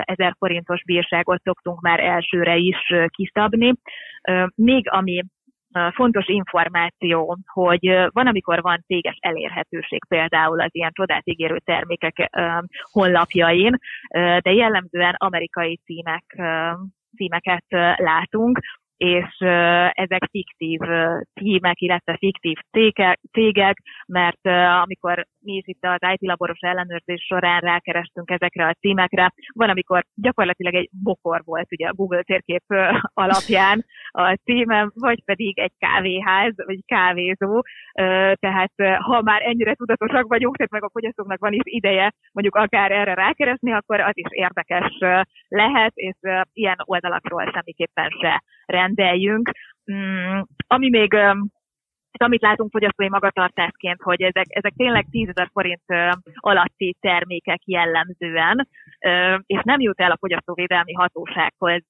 ezer 0.05 0.35
forintos 0.37 0.83
bírságot 0.83 1.41
szoktunk 1.43 1.81
már 1.81 1.99
elsőre 1.99 2.55
is 2.55 2.93
kiszabni. 3.07 3.73
Még 4.55 4.89
ami 4.89 5.23
fontos 5.93 6.27
információ, 6.27 7.37
hogy 7.45 7.85
van, 8.09 8.27
amikor 8.27 8.61
van 8.61 8.83
céges 8.85 9.17
elérhetőség 9.19 10.05
például 10.07 10.61
az 10.61 10.69
ilyen 10.71 10.91
csodát 10.93 11.27
ígérő 11.27 11.57
termékek 11.65 12.29
honlapjain, 12.91 13.77
de 14.13 14.51
jellemzően 14.51 15.15
amerikai 15.17 15.79
címek 15.85 16.23
címeket 17.15 17.65
látunk, 17.95 18.59
és 18.97 19.37
ezek 19.91 20.27
fiktív 20.31 20.79
címek, 21.33 21.81
illetve 21.81 22.17
fiktív 22.17 22.57
cégek, 23.31 23.77
mert 24.05 24.45
amikor 24.81 25.25
mi 25.41 25.53
is 25.53 25.63
itt 25.67 25.85
az 25.85 26.11
IT 26.13 26.27
laboros 26.27 26.59
ellenőrzés 26.59 27.25
során 27.25 27.59
rákerestünk 27.59 28.29
ezekre 28.29 28.67
a 28.67 28.73
címekre, 28.73 29.33
van, 29.53 29.69
amikor 29.69 30.05
gyakorlatilag 30.15 30.73
egy 30.73 30.89
bokor 31.03 31.41
volt 31.45 31.71
ugye 31.71 31.87
a 31.87 31.93
Google 31.93 32.21
térkép 32.23 32.63
alapján 33.13 33.85
a 34.11 34.39
címem, 34.43 34.91
vagy 34.95 35.23
pedig 35.25 35.59
egy 35.59 35.73
kávéház, 35.77 36.53
vagy 36.65 36.79
kávézó, 36.85 37.61
tehát 38.33 38.71
ha 38.97 39.21
már 39.21 39.41
ennyire 39.41 39.73
tudatosak 39.73 40.27
vagyunk, 40.27 40.55
tehát 40.55 40.71
meg 40.71 40.83
a 40.83 40.89
fogyasztóknak 40.91 41.39
van 41.39 41.53
is 41.53 41.63
ideje 41.63 42.13
mondjuk 42.31 42.55
akár 42.55 42.91
erre 42.91 43.13
rákeresni, 43.13 43.73
akkor 43.73 43.99
az 43.99 44.13
is 44.17 44.27
érdekes 44.29 44.97
lehet, 45.47 45.91
és 45.95 46.15
ilyen 46.53 46.77
oldalakról 46.83 47.51
semmiképpen 47.53 48.09
se 48.21 48.43
rendeljünk. 48.65 49.51
Mm, 49.91 50.39
ami 50.67 50.89
még 50.89 51.13
amit 52.19 52.41
látunk 52.41 52.71
fogyasztói 52.71 53.09
magatartásként, 53.09 54.01
hogy 54.01 54.21
ezek, 54.21 54.45
ezek 54.47 54.73
tényleg 54.75 55.05
10 55.11 55.27
ezer 55.27 55.49
forint 55.53 55.81
alatti 56.35 56.95
termékek 56.99 57.61
jellemzően, 57.65 58.67
és 59.45 59.59
nem 59.63 59.79
jut 59.79 59.99
el 59.99 60.11
a 60.11 60.17
fogyasztóvédelmi 60.19 60.93
hatósághoz 60.93 61.81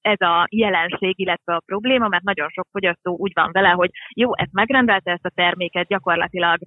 ez 0.00 0.20
a 0.20 0.46
jelenség, 0.50 1.18
illetve 1.18 1.54
a 1.54 1.62
probléma, 1.66 2.08
mert 2.08 2.22
nagyon 2.22 2.48
sok 2.48 2.66
fogyasztó 2.72 3.16
úgy 3.16 3.32
van 3.34 3.50
vele, 3.52 3.68
hogy 3.68 3.90
jó, 4.14 4.36
ezt 4.36 4.52
megrendelte 4.52 5.10
ezt 5.10 5.26
a 5.26 5.32
terméket, 5.34 5.86
gyakorlatilag 5.86 6.58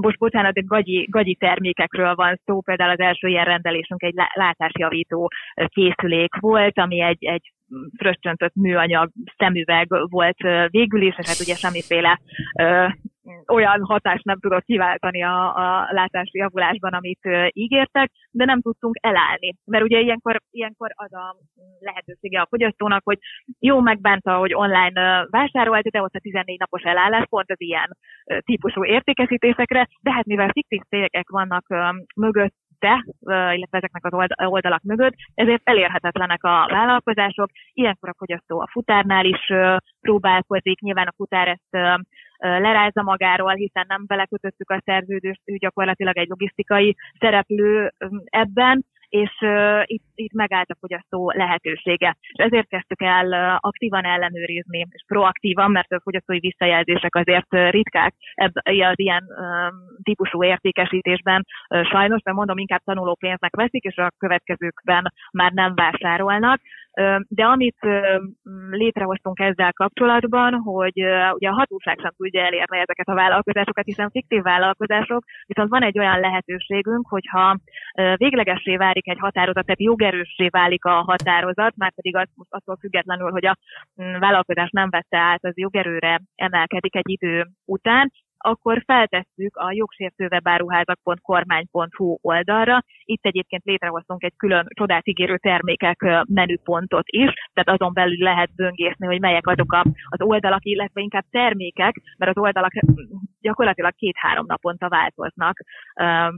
most 0.00 0.18
bocsánat, 0.18 0.56
egy 0.56 0.66
gagyi, 0.66 1.06
gagyi 1.10 1.34
termékekről 1.34 2.14
van 2.14 2.40
szó, 2.44 2.60
például 2.60 2.90
az 2.90 2.98
első 2.98 3.28
ilyen 3.28 3.44
rendelésünk 3.44 4.02
egy 4.02 4.14
látásjavító 4.34 5.30
készülék 5.66 6.34
volt, 6.40 6.78
ami 6.78 7.00
egy, 7.00 7.24
egy 7.24 7.52
fröccsöntött 7.96 8.54
műanyag 8.54 9.10
szemüveg 9.36 9.86
volt 10.08 10.38
végül 10.68 11.02
is, 11.02 11.14
és 11.18 11.26
hát 11.26 11.40
ugye 11.40 11.54
semmiféle 11.54 12.20
olyan 13.46 13.84
hatást 13.84 14.24
nem 14.24 14.38
tudott 14.40 14.64
kiváltani 14.64 15.22
a, 15.22 15.56
a 15.56 15.86
látási 15.90 16.38
javulásban, 16.38 16.92
amit 16.92 17.28
ígértek, 17.48 18.10
de 18.30 18.44
nem 18.44 18.60
tudtunk 18.60 18.96
elállni. 19.00 19.54
Mert 19.64 19.84
ugye 19.84 20.00
ilyenkor, 20.00 20.40
ilyenkor 20.50 20.90
az 20.94 21.12
a 21.12 21.36
lehetősége 21.78 22.40
a 22.40 22.46
fogyasztónak, 22.50 23.02
hogy 23.04 23.18
jó 23.58 23.80
megbánta, 23.80 24.36
hogy 24.36 24.54
online 24.54 25.26
vásárolt, 25.30 25.82
de 25.82 26.02
ott 26.02 26.14
a 26.14 26.18
14 26.18 26.58
napos 26.58 26.82
elállás 26.82 27.24
pont 27.28 27.50
az 27.50 27.60
ilyen 27.60 27.96
típusú 28.38 28.84
értékesítésekre, 28.84 29.88
de 30.00 30.12
hát 30.12 30.24
mivel 30.24 30.48
fiktív 30.52 30.80
cégek 30.88 31.28
vannak 31.28 31.64
mögött, 32.16 32.54
mögötte, 32.84 33.54
illetve 33.54 33.78
ezeknek 33.78 34.04
az 34.04 34.26
oldalak 34.36 34.82
mögött, 34.82 35.14
ezért 35.34 35.60
elérhetetlenek 35.64 36.44
a 36.44 36.66
vállalkozások. 36.70 37.50
Ilyenkor 37.72 38.08
a 38.08 38.14
fogyasztó 38.18 38.60
a 38.60 38.68
futárnál 38.70 39.24
is 39.24 39.52
próbálkozik, 40.00 40.80
nyilván 40.80 41.06
a 41.06 41.14
futár 41.16 41.48
ezt 41.48 42.00
lerázza 42.48 43.02
magáról, 43.02 43.52
hiszen 43.52 43.84
nem 43.88 44.04
belekötöttük 44.06 44.70
a 44.70 44.82
szerződést, 44.84 45.40
ő 45.44 45.56
gyakorlatilag 45.56 46.18
egy 46.18 46.28
logisztikai 46.28 46.96
szereplő 47.18 47.92
ebben, 48.24 48.84
és 49.08 49.30
uh, 49.40 49.82
itt, 49.84 50.04
itt 50.14 50.32
megállt 50.32 50.70
a 50.70 50.76
fogyasztó 50.80 51.30
lehetősége. 51.30 52.16
És 52.20 52.44
ezért 52.44 52.68
kezdtük 52.68 53.02
el 53.02 53.26
uh, 53.26 53.56
aktívan 53.60 54.04
ellenőrizni, 54.04 54.86
és 54.90 55.04
proaktívan, 55.06 55.70
mert 55.70 55.92
a 55.92 56.00
fogyasztói 56.02 56.38
visszajelzések 56.38 57.14
azért 57.14 57.70
ritkák 57.70 58.14
ebben 58.34 58.62
az 58.86 58.98
ilyen 58.98 59.24
uh, 59.28 59.74
típusú 60.02 60.44
értékesítésben 60.44 61.44
uh, 61.44 61.84
sajnos, 61.84 62.22
mert 62.24 62.36
mondom, 62.36 62.58
inkább 62.58 62.80
tanuló 62.84 63.14
pénznek 63.14 63.56
veszik, 63.56 63.82
és 63.84 63.96
a 63.96 64.12
következőkben 64.18 65.12
már 65.32 65.52
nem 65.52 65.74
vásárolnak. 65.74 66.60
De 67.28 67.44
amit 67.44 67.78
létrehoztunk 68.70 69.38
ezzel 69.38 69.72
kapcsolatban, 69.72 70.54
hogy 70.54 71.04
ugye 71.32 71.48
a 71.48 71.54
hatóság 71.54 71.98
sem 72.02 72.10
tudja 72.16 72.42
elérni 72.42 72.78
ezeket 72.78 73.08
a 73.08 73.14
vállalkozásokat, 73.14 73.84
hiszen 73.84 74.10
fiktív 74.10 74.42
vállalkozások, 74.42 75.24
viszont 75.46 75.68
van 75.70 75.82
egy 75.82 75.98
olyan 75.98 76.20
lehetőségünk, 76.20 77.06
hogyha 77.08 77.58
véglegessé 78.16 78.76
válik 78.76 79.08
egy 79.08 79.18
határozat, 79.18 79.64
tehát 79.64 79.80
jogerőssé 79.80 80.48
válik 80.48 80.84
a 80.84 80.90
határozat, 80.90 81.76
már 81.76 81.92
pedig 81.94 82.16
az, 82.16 82.28
attól 82.48 82.76
függetlenül, 82.80 83.30
hogy 83.30 83.46
a 83.46 83.56
vállalkozás 84.18 84.70
nem 84.70 84.90
vette 84.90 85.18
át, 85.18 85.44
az 85.44 85.58
jogerőre 85.58 86.20
emelkedik 86.34 86.96
egy 86.96 87.10
idő 87.10 87.46
után, 87.64 88.12
akkor 88.44 88.82
feltesszük 88.86 89.56
a 89.56 89.72
jogsértő 89.72 90.28
webáruházak.kormány.hu 90.30 92.16
oldalra. 92.20 92.82
Itt 93.04 93.24
egyébként 93.24 93.64
létrehoztunk 93.64 94.22
egy 94.22 94.36
külön 94.36 94.66
csodát 94.74 95.08
ígérő 95.08 95.36
termékek 95.36 96.24
menüpontot 96.24 97.04
is, 97.06 97.32
tehát 97.52 97.80
azon 97.80 97.92
belül 97.92 98.22
lehet 98.22 98.54
böngészni, 98.54 99.06
hogy 99.06 99.20
melyek 99.20 99.46
azok 99.46 99.78
az 100.08 100.20
oldalak, 100.20 100.64
illetve 100.64 101.00
inkább 101.00 101.24
termékek, 101.30 101.94
mert 102.18 102.36
az 102.36 102.42
oldalak 102.42 102.72
gyakorlatilag 103.40 103.94
két-három 103.94 104.44
naponta 104.46 104.88
változnak. 104.88 105.58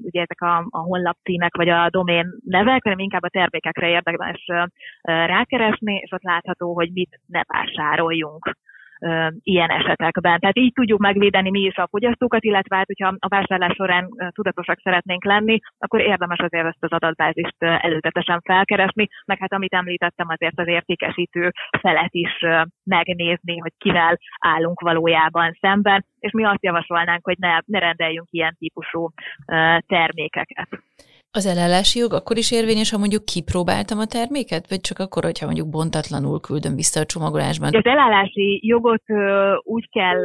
Ugye 0.02 0.20
ezek 0.20 0.40
a, 0.40 0.56
a 0.70 0.78
honlap 0.78 1.16
címek 1.22 1.56
vagy 1.56 1.68
a 1.68 1.90
domén 1.90 2.26
nevek, 2.44 2.82
hanem 2.82 2.98
inkább 2.98 3.22
a 3.22 3.28
termékekre 3.28 3.88
érdemes 3.88 4.46
rákeresni, 5.02 5.94
és 5.94 6.12
ott 6.12 6.22
látható, 6.22 6.74
hogy 6.74 6.90
mit 6.92 7.20
ne 7.26 7.40
vásároljunk 7.46 8.56
ilyen 9.42 9.70
esetekben. 9.70 10.38
Tehát 10.38 10.58
így 10.58 10.72
tudjuk 10.72 10.98
megvédeni 10.98 11.50
mi 11.50 11.60
is 11.60 11.76
a 11.76 11.88
fogyasztókat, 11.90 12.44
illetve 12.44 12.76
hát, 12.76 12.86
hogyha 12.86 13.14
a 13.18 13.28
vásárlás 13.28 13.74
során 13.74 14.08
tudatosak 14.30 14.80
szeretnénk 14.82 15.24
lenni, 15.24 15.58
akkor 15.78 16.00
érdemes 16.00 16.38
azért 16.38 16.66
ezt 16.66 16.84
az 16.84 16.92
adatbázist 16.92 17.54
előzetesen 17.58 18.40
felkeresni, 18.44 19.08
meg 19.26 19.38
hát 19.38 19.52
amit 19.52 19.74
említettem, 19.74 20.26
azért 20.28 20.58
az 20.60 20.68
értékesítő 20.68 21.50
felet 21.80 22.14
is 22.14 22.32
megnézni, 22.84 23.58
hogy 23.58 23.72
kivel 23.78 24.18
állunk 24.38 24.80
valójában 24.80 25.56
szemben, 25.60 26.04
és 26.18 26.32
mi 26.32 26.44
azt 26.44 26.64
javasolnánk, 26.64 27.24
hogy 27.24 27.36
ne, 27.38 27.58
ne 27.64 27.78
rendeljünk 27.78 28.28
ilyen 28.30 28.56
típusú 28.58 29.10
termékeket. 29.86 30.68
Az 31.36 31.46
elállási 31.46 31.98
jog 31.98 32.12
akkor 32.12 32.36
is 32.36 32.52
érvényes, 32.52 32.90
ha 32.90 32.98
mondjuk 32.98 33.24
kipróbáltam 33.24 33.98
a 33.98 34.06
terméket, 34.06 34.68
vagy 34.68 34.80
csak 34.80 34.98
akkor, 34.98 35.22
hogyha 35.24 35.46
mondjuk 35.46 35.68
bontatlanul 35.68 36.40
küldöm 36.40 36.74
vissza 36.74 37.00
a 37.00 37.10
csomagolásban? 37.12 37.74
Az 37.74 37.84
elállási 37.84 38.60
jogot 38.62 39.04
úgy 39.62 39.88
kell 39.90 40.22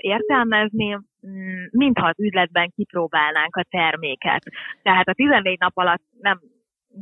értelmezni, 0.00 0.94
mm, 0.94 1.64
mintha 1.70 2.06
az 2.06 2.20
üzletben 2.20 2.72
kipróbálnánk 2.76 3.56
a 3.56 3.66
terméket. 3.70 4.42
Tehát 4.82 5.08
a 5.08 5.12
14 5.12 5.58
nap 5.58 5.76
alatt 5.76 6.02
nem 6.20 6.40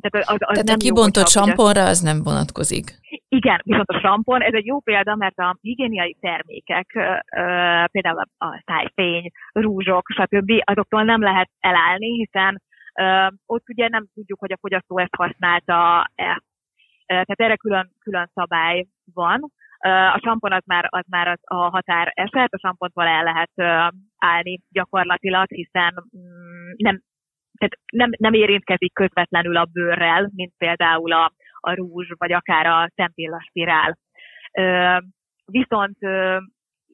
tehát, 0.01 0.29
az, 0.29 0.37
az 0.39 0.55
tehát 0.55 0.67
nem 0.67 0.75
a 0.81 0.85
kibontott 0.85 1.33
jó, 1.33 1.41
samponra 1.41 1.85
az 1.85 2.01
nem 2.01 2.23
vonatkozik. 2.23 2.85
Igen, 3.29 3.61
viszont 3.65 3.89
a 3.89 4.01
sampon, 4.01 4.43
ez 4.43 4.55
egy 4.55 4.67
jó 4.67 4.81
példa, 4.81 5.15
mert 5.15 5.39
a 5.39 5.57
higiéniai 5.61 6.17
termékek, 6.21 6.87
például 7.91 8.19
a 8.39 8.63
szájfény, 8.65 9.31
rúzsok, 9.53 10.07
stb. 10.09 10.51
azoktól 10.65 11.03
nem 11.03 11.23
lehet 11.23 11.51
elállni, 11.61 12.11
hiszen 12.17 12.63
ott 13.47 13.69
ugye 13.69 13.89
nem 13.89 14.07
tudjuk, 14.15 14.41
hogy 14.41 14.53
a 14.53 14.59
fogyasztó 14.61 14.99
ezt 14.99 15.17
használta-e. 15.17 16.43
Tehát 17.07 17.41
erre 17.41 17.57
külön, 17.57 17.91
külön 17.99 18.31
szabály 18.35 18.87
van. 19.15 19.53
A 20.15 20.21
sampon 20.23 20.53
az 20.53 20.63
már, 20.67 20.87
az 20.89 21.05
már 21.09 21.29
az 21.29 21.39
a 21.43 21.55
határ 21.55 22.13
eset, 22.15 22.53
a 22.53 22.59
sampontval 22.59 23.07
el 23.07 23.23
lehet 23.23 23.51
állni 24.19 24.61
gyakorlatilag, 24.69 25.47
hiszen 25.49 26.05
mm, 26.17 26.71
nem, 26.77 27.01
tehát 27.59 27.79
nem, 27.93 28.11
nem 28.19 28.33
érintkezik 28.33 28.93
közvetlenül 28.93 29.57
a 29.57 29.69
bőrrel, 29.73 30.31
mint 30.35 30.53
például 30.59 31.13
a, 31.13 31.33
a 31.61 31.75
rúzs, 31.75 32.09
vagy 32.19 32.33
akár 32.33 32.67
a 32.67 32.91
szempillaspirál. 32.95 33.99
Viszont 35.45 35.99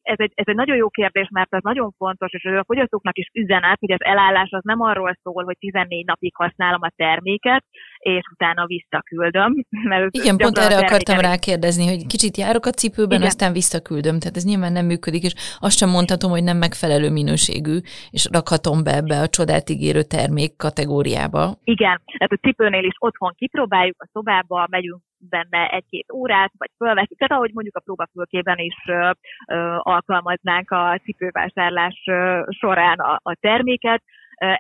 ez 0.09 0.19
egy, 0.19 0.33
ez 0.35 0.45
egy 0.49 0.55
nagyon 0.55 0.77
jó 0.77 0.89
kérdés, 0.89 1.29
mert 1.33 1.55
ez 1.55 1.63
nagyon 1.63 1.91
fontos, 1.97 2.33
és 2.33 2.45
a 2.45 2.65
fogyasztóknak 2.65 3.19
is 3.19 3.31
üzenet, 3.33 3.79
hogy 3.81 3.93
az 3.93 4.05
elállás 4.05 4.51
az 4.51 4.63
nem 4.65 4.81
arról 4.81 5.19
szól, 5.23 5.45
hogy 5.45 5.57
14 5.59 6.07
napig 6.07 6.35
használom 6.35 6.83
a 6.83 6.93
terméket, 6.97 7.65
és 7.99 8.23
utána 8.33 8.67
visszaküldöm. 8.67 9.65
Mert 9.91 10.17
Igen, 10.17 10.37
pont 10.37 10.59
erre 10.59 10.79
akartam 10.79 11.19
rákérdezni, 11.19 11.87
hogy 11.87 12.07
kicsit 12.07 12.37
járok 12.37 12.67
a 12.67 12.71
cipőben, 12.71 13.19
Igen. 13.19 13.27
aztán 13.27 13.53
visszaküldöm. 13.53 14.19
Tehát 14.19 14.37
ez 14.37 14.45
nyilván 14.45 14.73
nem 14.73 14.87
működik, 14.87 15.23
és 15.25 15.35
azt 15.59 15.77
sem 15.77 15.91
mondhatom, 15.91 16.31
hogy 16.31 16.43
nem 16.43 16.57
megfelelő 16.57 17.11
minőségű, 17.11 17.77
és 18.11 18.29
rakhatom 18.33 18.83
be 18.85 18.95
ebbe 18.95 19.21
a 19.21 19.29
csodát 19.29 19.71
ígérő 19.71 20.03
termék 20.03 20.57
kategóriába. 20.57 21.55
Igen, 21.65 22.01
tehát 22.19 22.33
a 22.33 22.47
cipőnél 22.47 22.85
is 22.85 22.97
otthon 22.99 23.33
kipróbáljuk, 23.37 23.97
a 23.99 24.09
szobába 24.13 24.67
megyünk 24.71 25.03
benne 25.31 25.67
egy-két 25.67 26.13
órát, 26.13 26.53
vagy 26.59 26.71
fölveszünk, 26.77 27.19
tehát 27.19 27.33
ahogy 27.33 27.51
mondjuk 27.53 27.77
a 27.77 27.81
próbafülkében 27.81 28.59
is 28.59 28.77
ö, 28.87 29.11
ö, 29.47 29.77
alkalmaznánk 29.79 30.71
a 30.71 31.01
cipővásárlás 31.05 32.03
ö, 32.07 32.43
során 32.49 32.99
a, 32.99 33.21
a 33.23 33.37
terméket, 33.41 34.03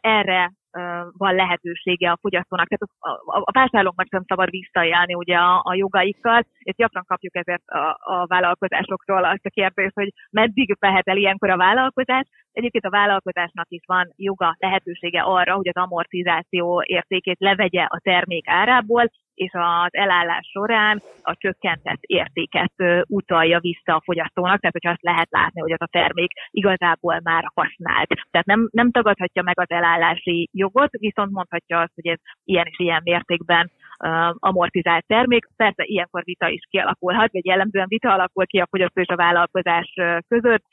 erre 0.01 0.53
van 1.17 1.35
lehetősége 1.35 2.11
a 2.11 2.19
fogyasztónak. 2.21 2.69
Tehát 2.69 2.95
a, 2.99 3.37
a, 3.37 3.43
a 3.45 3.53
vásárlóknak 3.53 4.07
sem 4.11 4.25
szabad 4.27 4.51
visszaélni 4.51 5.15
ugye 5.15 5.37
a, 5.37 5.61
a 5.65 5.75
jogaikkal, 5.75 6.43
és 6.59 6.75
gyakran 6.75 7.05
kapjuk 7.07 7.37
ezért 7.37 7.67
a, 7.67 7.99
a 8.01 8.27
vállalkozásoktól 8.27 9.25
azt 9.25 9.47
a 9.47 9.51
kérdést, 9.51 9.95
hogy 9.95 10.13
meddig 10.31 10.77
vehet 10.81 11.09
el 11.09 11.17
ilyenkor 11.17 11.51
a 11.51 11.57
vállalkozás. 11.57 12.27
Egyébként 12.53 12.85
a 12.85 12.91
vállalkozásnak 12.91 13.67
is 13.69 13.83
van 13.87 14.13
joga, 14.17 14.55
lehetősége 14.59 15.21
arra, 15.21 15.55
hogy 15.55 15.69
az 15.69 15.83
amortizáció 15.83 16.83
értékét 16.87 17.41
levegye 17.41 17.83
a 17.83 18.01
termék 18.03 18.49
árából, 18.49 19.11
és 19.39 19.51
az 19.53 19.89
elállás 19.91 20.49
során 20.53 21.03
a 21.23 21.35
csökkentett 21.37 22.01
értéket 22.01 22.73
utalja 23.07 23.59
vissza 23.59 23.95
a 23.95 24.03
fogyasztónak, 24.05 24.61
tehát 24.61 24.73
hogyha 24.73 24.91
azt 24.91 25.03
lehet 25.03 25.29
látni, 25.31 25.61
hogy 25.61 25.73
az 25.73 25.83
a 25.83 25.87
termék 25.91 26.31
igazából 26.51 27.21
már 27.23 27.45
használt. 27.55 28.09
Tehát 28.31 28.47
nem, 28.47 28.69
nem 28.73 28.91
tagadhatja 28.91 29.43
meg 29.43 29.61
az 29.61 29.71
elállási 29.71 30.49
jogot, 30.73 30.91
viszont 30.91 31.31
mondhatja 31.31 31.81
azt, 31.81 31.93
hogy 31.95 32.07
ez 32.07 32.19
ilyen 32.45 32.67
és 32.67 32.79
ilyen 32.79 33.01
mértékben 33.05 33.71
amortizált 34.35 35.07
termék. 35.07 35.49
Persze 35.57 35.85
ilyenkor 35.85 36.23
vita 36.25 36.49
is 36.49 36.63
kialakulhat, 36.71 37.33
vagy 37.33 37.47
jellemzően 37.47 37.89
vita 37.89 38.13
alakul 38.13 38.47
ki 38.47 38.59
a 38.59 38.67
fogyasztó 38.71 39.01
és 39.01 39.09
a 39.09 39.17
vállalkozás 39.17 39.95
között, 40.29 40.65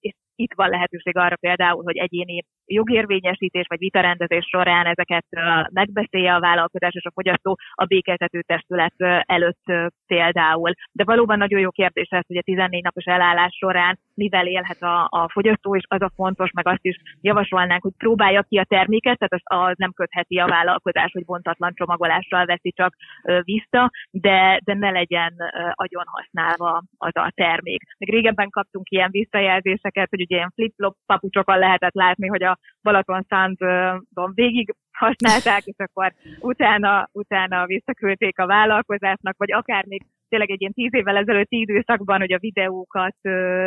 és 0.00 0.12
itt 0.34 0.52
van 0.54 0.68
lehetőség 0.68 1.16
arra 1.16 1.36
például, 1.36 1.82
hogy 1.82 1.96
egyéni 1.96 2.44
jogérvényesítés 2.72 3.66
vagy 3.68 3.78
vitarendezés 3.78 4.46
során 4.48 4.86
ezeket 4.86 5.24
megbeszélje 5.70 6.34
a 6.34 6.40
vállalkozás 6.40 6.94
és 6.94 7.04
a 7.04 7.12
fogyasztó 7.14 7.58
a 7.74 7.84
békeltető 7.84 8.40
testület 8.40 8.94
előtt 9.26 9.64
például. 10.06 10.72
De 10.92 11.04
valóban 11.04 11.38
nagyon 11.38 11.60
jó 11.60 11.70
kérdés 11.70 12.08
ez, 12.10 12.26
hogy 12.26 12.36
a 12.36 12.42
14 12.42 12.82
napos 12.82 13.04
elállás 13.04 13.56
során 13.56 13.98
mivel 14.14 14.46
élhet 14.46 14.82
a, 14.82 15.06
a 15.10 15.28
fogyasztó, 15.32 15.76
és 15.76 15.84
az 15.88 16.02
a 16.02 16.12
fontos, 16.14 16.50
meg 16.50 16.68
azt 16.68 16.84
is 16.84 16.96
javasolnánk, 17.20 17.82
hogy 17.82 17.92
próbálja 17.96 18.42
ki 18.42 18.58
a 18.58 18.64
terméket, 18.64 19.18
tehát 19.18 19.32
az, 19.32 19.68
az 19.68 19.74
nem 19.76 19.92
kötheti 19.92 20.38
a 20.38 20.46
vállalkozás, 20.46 21.12
hogy 21.12 21.24
bontatlan 21.24 21.72
csomagolással 21.74 22.44
veszi 22.44 22.72
csak 22.72 22.94
vissza, 23.42 23.90
de, 24.10 24.60
de 24.64 24.74
ne 24.74 24.90
legyen 24.90 25.34
agyon 25.70 26.04
használva 26.06 26.82
az 26.96 27.16
a 27.16 27.32
termék. 27.34 27.82
Meg 27.98 28.08
régebben 28.08 28.50
kaptunk 28.50 28.90
ilyen 28.90 29.10
visszajelzéseket, 29.10 30.08
hogy 30.10 30.20
ugye 30.20 30.36
ilyen 30.36 30.52
flip-flop 30.54 30.96
papucsokon 31.06 31.58
lehetett 31.58 31.94
látni, 31.94 32.26
hogy 32.28 32.42
a 32.42 32.58
Balaton 32.82 33.26
Szándon 33.28 34.32
végig 34.34 34.74
használták, 34.92 35.64
és 35.64 35.76
akkor 35.76 36.12
utána, 36.40 37.08
utána 37.12 37.66
visszaküldték 37.66 38.38
a 38.38 38.46
vállalkozásnak, 38.46 39.36
vagy 39.36 39.52
akár 39.52 39.84
még 39.84 40.02
tényleg 40.28 40.50
egy 40.50 40.60
ilyen 40.60 40.72
tíz 40.72 40.94
évvel 40.94 41.16
ezelőtti 41.16 41.60
időszakban, 41.60 42.20
hogy 42.20 42.32
a 42.32 42.38
videókat, 42.38 43.16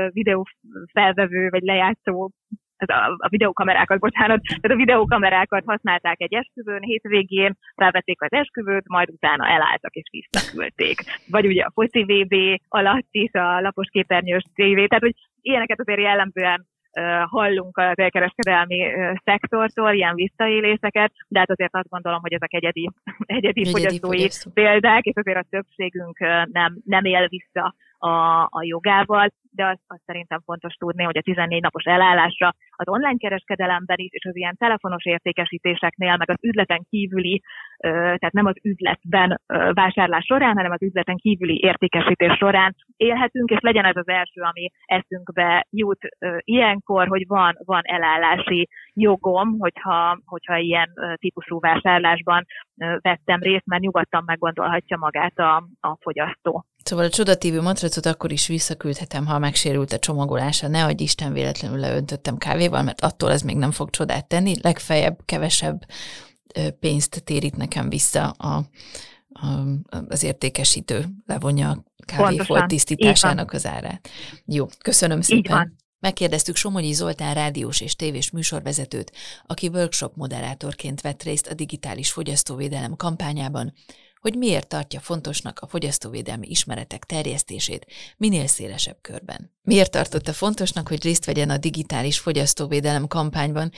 videó 0.07 0.45
felvevő 0.93 1.49
vagy 1.49 1.61
lejátszó 1.61 2.31
a, 2.77 3.17
a 3.17 3.29
videókamerákat, 3.29 3.99
bocsánat, 3.99 4.41
tehát 4.41 4.71
a 4.71 4.75
videókamerákat 4.75 5.63
használták 5.65 6.21
egy 6.21 6.33
esküvőn, 6.33 6.81
hétvégén 6.81 7.57
felvették 7.75 8.21
az 8.21 8.31
esküvőt, 8.31 8.87
majd 8.87 9.09
utána 9.09 9.47
elálltak 9.47 9.93
és 9.93 10.09
visszaküldték. 10.11 11.01
Vagy 11.29 11.45
ugye 11.45 11.63
a 11.63 11.71
foci 11.73 12.03
VB 12.03 12.61
alatt 12.67 13.07
is 13.11 13.31
a 13.31 13.61
lapos 13.61 13.87
képernyős 13.91 14.43
TV, 14.53 14.75
tehát 14.75 15.03
hogy 15.03 15.15
ilyeneket 15.41 15.79
azért 15.79 15.99
jellemzően 15.99 16.65
hallunk 17.29 17.77
az 17.77 17.97
elkereskedelmi 17.97 18.91
szektortól, 19.23 19.93
ilyen 19.93 20.15
visszaéléseket, 20.15 21.11
de 21.27 21.39
hát 21.39 21.49
azért 21.49 21.75
azt 21.75 21.89
gondolom, 21.89 22.19
hogy 22.21 22.33
ezek 22.33 22.53
egyedi, 22.53 22.89
egyedi, 23.25 23.59
egyedi 23.59 23.71
fogyasztói 23.71 24.17
fogyasztó. 24.17 24.51
példák, 24.51 25.03
és 25.03 25.15
azért 25.15 25.37
a 25.37 25.45
többségünk 25.49 26.19
nem, 26.51 26.77
nem 26.85 27.05
él 27.05 27.27
vissza 27.27 27.75
a, 28.03 28.47
a 28.49 28.63
jogával, 28.63 29.27
de 29.51 29.65
azt, 29.65 29.81
azt 29.87 30.01
szerintem 30.05 30.41
fontos 30.45 30.73
tudni, 30.73 31.03
hogy 31.03 31.17
a 31.17 31.21
14 31.21 31.61
napos 31.61 31.83
elállásra 31.83 32.53
az 32.69 32.87
online 32.87 33.17
kereskedelemben 33.17 33.97
is, 33.99 34.11
és 34.11 34.25
az 34.25 34.35
ilyen 34.35 34.55
telefonos 34.57 35.05
értékesítéseknél, 35.05 36.15
meg 36.17 36.29
az 36.29 36.37
üzleten 36.41 36.85
kívüli, 36.89 37.41
tehát 37.77 38.31
nem 38.31 38.45
az 38.45 38.55
üzletben 38.61 39.41
vásárlás 39.73 40.25
során, 40.25 40.55
hanem 40.55 40.71
az 40.71 40.81
üzleten 40.81 41.15
kívüli 41.15 41.59
értékesítés 41.63 42.37
során 42.37 42.75
élhetünk, 42.97 43.49
és 43.49 43.59
legyen 43.59 43.85
ez 43.85 43.97
az 43.97 44.07
első, 44.07 44.41
ami 44.41 44.69
eszünkbe 44.85 45.67
jut 45.69 46.07
ilyenkor, 46.39 47.07
hogy 47.07 47.27
van, 47.27 47.57
van 47.65 47.81
elállási 47.83 48.69
jogom, 48.93 49.59
hogyha, 49.59 50.19
hogyha 50.25 50.57
ilyen 50.57 50.89
típusú 51.15 51.59
vásárlásban 51.59 52.45
vettem 53.01 53.39
részt, 53.39 53.65
mert 53.65 53.81
nyugodtan 53.81 54.23
meggondolhatja 54.25 54.97
magát 54.97 55.39
a, 55.39 55.55
a 55.79 55.97
fogyasztó. 55.99 56.65
Szóval 56.83 57.05
a 57.05 57.09
csodatívő 57.09 57.61
matracot 57.61 58.05
akkor 58.05 58.31
is 58.31 58.47
visszaküldhetem, 58.47 59.25
ha 59.25 59.39
megsérült 59.39 59.93
a 59.93 59.99
csomagolása. 59.99 60.67
Ne 60.67 60.83
adj 60.83 61.03
Isten, 61.03 61.33
véletlenül 61.33 61.79
leöntöttem 61.79 62.37
kávéval, 62.37 62.83
mert 62.83 63.01
attól 63.01 63.31
ez 63.31 63.41
még 63.41 63.55
nem 63.55 63.71
fog 63.71 63.89
csodát 63.89 64.27
tenni. 64.27 64.55
Legfeljebb 64.61 65.19
kevesebb 65.25 65.85
pénzt 66.79 67.23
térít 67.23 67.55
nekem 67.55 67.89
vissza 67.89 68.29
a, 68.29 68.65
a, 69.29 69.47
az 70.07 70.23
értékesítő, 70.23 71.05
levonja 71.25 71.69
a 71.69 71.83
kávéfolt 72.05 72.67
tisztításának 72.67 73.51
az 73.51 73.65
árát. 73.65 74.09
Jó, 74.45 74.65
köszönöm 74.81 75.21
szépen. 75.21 75.75
Megkérdeztük 75.99 76.55
Somogyi 76.55 76.93
Zoltán 76.93 77.33
rádiós 77.33 77.81
és 77.81 77.95
tévés 77.95 78.31
műsorvezetőt, 78.31 79.11
aki 79.45 79.67
workshop 79.67 80.15
moderátorként 80.15 81.01
vett 81.01 81.23
részt 81.23 81.47
a 81.47 81.53
digitális 81.53 82.11
fogyasztóvédelem 82.11 82.95
kampányában, 82.95 83.73
hogy 84.23 84.35
miért 84.35 84.67
tartja 84.67 84.99
fontosnak 84.99 85.59
a 85.59 85.67
fogyasztóvédelmi 85.67 86.47
ismeretek 86.49 87.03
terjesztését 87.03 87.85
minél 88.17 88.47
szélesebb 88.47 88.97
körben. 89.01 89.51
Miért 89.61 89.91
tartotta 89.91 90.33
fontosnak, 90.33 90.87
hogy 90.87 91.03
részt 91.03 91.25
vegyen 91.25 91.49
a 91.49 91.57
digitális 91.57 92.19
fogyasztóvédelem 92.19 93.07
kampányban, 93.07 93.71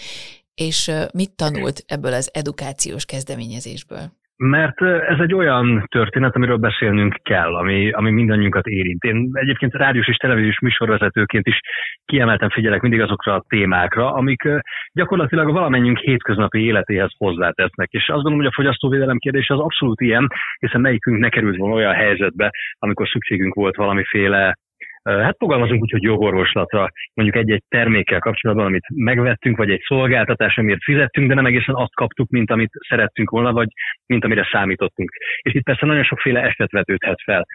és 0.55 0.91
mit 1.13 1.31
tanult 1.31 1.83
ebből 1.87 2.13
az 2.13 2.29
edukációs 2.33 3.05
kezdeményezésből? 3.05 4.11
Mert 4.37 4.81
ez 4.81 5.19
egy 5.19 5.33
olyan 5.33 5.85
történet, 5.91 6.35
amiről 6.35 6.57
beszélnünk 6.57 7.15
kell, 7.23 7.55
ami, 7.55 7.91
ami 7.91 8.11
mindannyiunkat 8.11 8.65
érint. 8.65 9.03
Én 9.03 9.29
egyébként 9.33 9.73
rádiós 9.73 10.07
és 10.07 10.15
televíziós 10.15 10.59
műsorvezetőként 10.59 11.47
is 11.47 11.59
kiemelten 12.05 12.49
figyelek 12.49 12.81
mindig 12.81 13.01
azokra 13.01 13.33
a 13.33 13.43
témákra, 13.47 14.13
amik 14.13 14.49
gyakorlatilag 14.93 15.51
valamennyünk 15.51 15.97
hétköznapi 15.97 16.59
életéhez 16.59 17.11
hozzátesznek. 17.17 17.89
És 17.91 18.01
azt 18.01 18.23
gondolom, 18.23 18.37
hogy 18.37 18.45
a 18.45 18.55
fogyasztóvédelem 18.55 19.17
kérdése 19.17 19.53
az 19.53 19.59
abszolút 19.59 20.01
ilyen, 20.01 20.27
hiszen 20.59 20.81
melyikünk 20.81 21.19
ne 21.19 21.29
került 21.29 21.57
volna 21.57 21.75
olyan 21.75 21.93
helyzetbe, 21.93 22.49
amikor 22.79 23.07
szükségünk 23.07 23.53
volt 23.53 23.75
valamiféle 23.75 24.55
hát 25.05 25.35
fogalmazunk 25.37 25.81
úgy, 25.81 25.91
hogy 25.91 26.03
jogorvoslatra, 26.03 26.89
mondjuk 27.13 27.37
egy-egy 27.43 27.63
termékkel 27.67 28.19
kapcsolatban, 28.19 28.65
amit 28.65 28.85
megvettünk, 28.89 29.57
vagy 29.57 29.69
egy 29.69 29.81
szolgáltatás, 29.87 30.57
amiért 30.57 30.83
fizettünk, 30.83 31.27
de 31.27 31.33
nem 31.33 31.45
egészen 31.45 31.75
azt 31.75 31.95
kaptuk, 31.95 32.29
mint 32.29 32.51
amit 32.51 32.71
szerettünk 32.87 33.29
volna, 33.29 33.51
vagy 33.51 33.67
mint 34.05 34.23
amire 34.23 34.47
számítottunk. 34.51 35.11
És 35.41 35.53
itt 35.53 35.63
persze 35.63 35.85
nagyon 35.85 36.03
sokféle 36.03 36.41
eset 36.41 36.71
vetődhet 36.71 37.21
fel. 37.23 37.45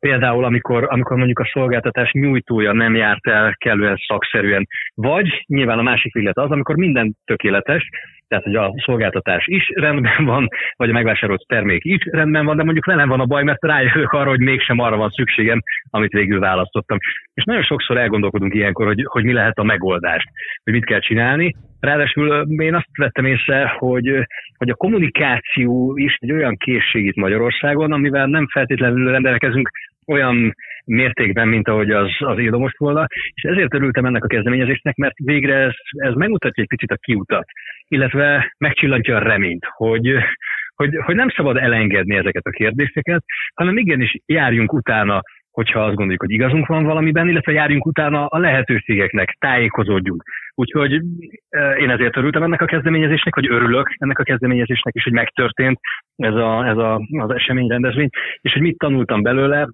Például, 0.00 0.44
amikor, 0.44 0.86
amikor 0.90 1.16
mondjuk 1.16 1.38
a 1.38 1.50
szolgáltatás 1.52 2.12
nyújtója 2.12 2.72
nem 2.72 2.94
járt 2.94 3.26
el 3.26 3.54
kellően 3.58 3.96
szakszerűen, 4.06 4.66
vagy 4.94 5.44
nyilván 5.46 5.78
a 5.78 5.82
másik 5.82 6.12
véglet 6.12 6.38
az, 6.38 6.50
amikor 6.50 6.76
minden 6.76 7.16
tökéletes, 7.24 7.88
tehát 8.28 8.44
hogy 8.44 8.54
a 8.54 8.74
szolgáltatás 8.84 9.46
is 9.46 9.70
rendben 9.74 10.24
van, 10.24 10.48
vagy 10.76 10.88
a 10.88 10.92
megvásárolt 10.92 11.44
termék 11.46 11.84
is 11.84 12.08
rendben 12.10 12.44
van, 12.44 12.56
de 12.56 12.62
mondjuk 12.62 12.84
velem 12.84 13.08
van 13.08 13.20
a 13.20 13.26
baj, 13.26 13.42
mert 13.42 13.64
rájövök 13.64 14.12
arra, 14.12 14.28
hogy 14.28 14.40
mégsem 14.40 14.78
arra 14.78 14.96
van 14.96 15.10
szükségem, 15.10 15.62
amit 15.90 16.12
végül 16.12 16.40
választottam. 16.40 16.98
És 17.34 17.44
nagyon 17.44 17.62
sokszor 17.62 17.96
elgondolkodunk 17.96 18.54
ilyenkor, 18.54 18.86
hogy, 18.86 19.04
hogy 19.08 19.24
mi 19.24 19.32
lehet 19.32 19.58
a 19.58 19.62
megoldás, 19.64 20.24
hogy 20.64 20.72
mit 20.72 20.84
kell 20.84 21.00
csinálni. 21.00 21.54
Ráadásul 21.80 22.46
én 22.62 22.74
azt 22.74 22.96
vettem 22.96 23.24
észre, 23.24 23.68
hogy, 23.68 24.26
hogy 24.56 24.70
a 24.70 24.74
kommunikáció 24.74 25.96
is 25.96 26.16
egy 26.20 26.32
olyan 26.32 26.56
készség 26.56 27.04
itt 27.04 27.16
Magyarországon, 27.16 27.92
amivel 27.92 28.26
nem 28.26 28.46
feltétlenül 28.48 29.10
rendelkezünk 29.10 29.70
olyan 30.06 30.54
mértékben, 30.84 31.48
mint 31.48 31.68
ahogy 31.68 31.90
az, 31.90 32.10
az 32.18 32.38
most 32.50 32.78
volna, 32.78 33.06
és 33.34 33.42
ezért 33.42 33.74
örültem 33.74 34.04
ennek 34.04 34.24
a 34.24 34.26
kezdeményezésnek, 34.26 34.96
mert 34.96 35.14
végre 35.24 35.54
ez, 35.54 35.72
ez 35.88 36.14
megmutatja 36.14 36.62
egy 36.62 36.68
picit 36.68 36.90
a 36.90 36.96
kiutat, 36.96 37.46
illetve 37.88 38.54
megcsillantja 38.58 39.16
a 39.16 39.22
reményt, 39.22 39.64
hogy, 39.76 40.14
hogy, 40.74 40.90
hogy 41.04 41.14
nem 41.14 41.28
szabad 41.28 41.56
elengedni 41.56 42.16
ezeket 42.16 42.46
a 42.46 42.50
kérdéseket, 42.50 43.24
hanem 43.54 43.76
igenis 43.76 44.16
járjunk 44.26 44.72
utána 44.72 45.22
hogyha 45.56 45.84
azt 45.84 45.94
gondoljuk, 45.94 46.20
hogy 46.20 46.30
igazunk 46.30 46.66
van 46.66 46.84
valamiben, 46.84 47.28
illetve 47.28 47.52
járjunk 47.52 47.86
utána 47.86 48.26
a 48.26 48.38
lehetőségeknek, 48.38 49.36
tájékozódjunk. 49.38 50.22
Úgyhogy 50.54 50.92
én 51.78 51.90
ezért 51.90 52.16
örültem 52.16 52.42
ennek 52.42 52.60
a 52.60 52.64
kezdeményezésnek, 52.64 53.34
hogy 53.34 53.50
örülök 53.50 53.94
ennek 53.98 54.18
a 54.18 54.22
kezdeményezésnek 54.22 54.94
is, 54.94 55.02
hogy 55.02 55.12
megtörtént 55.12 55.78
ez, 56.16 56.34
a, 56.34 56.66
ez 56.66 56.76
a, 56.76 57.00
az 57.18 57.30
eseményrendezvény, 57.30 58.08
és 58.40 58.52
hogy 58.52 58.62
mit 58.62 58.78
tanultam 58.78 59.22
belőle, 59.22 59.68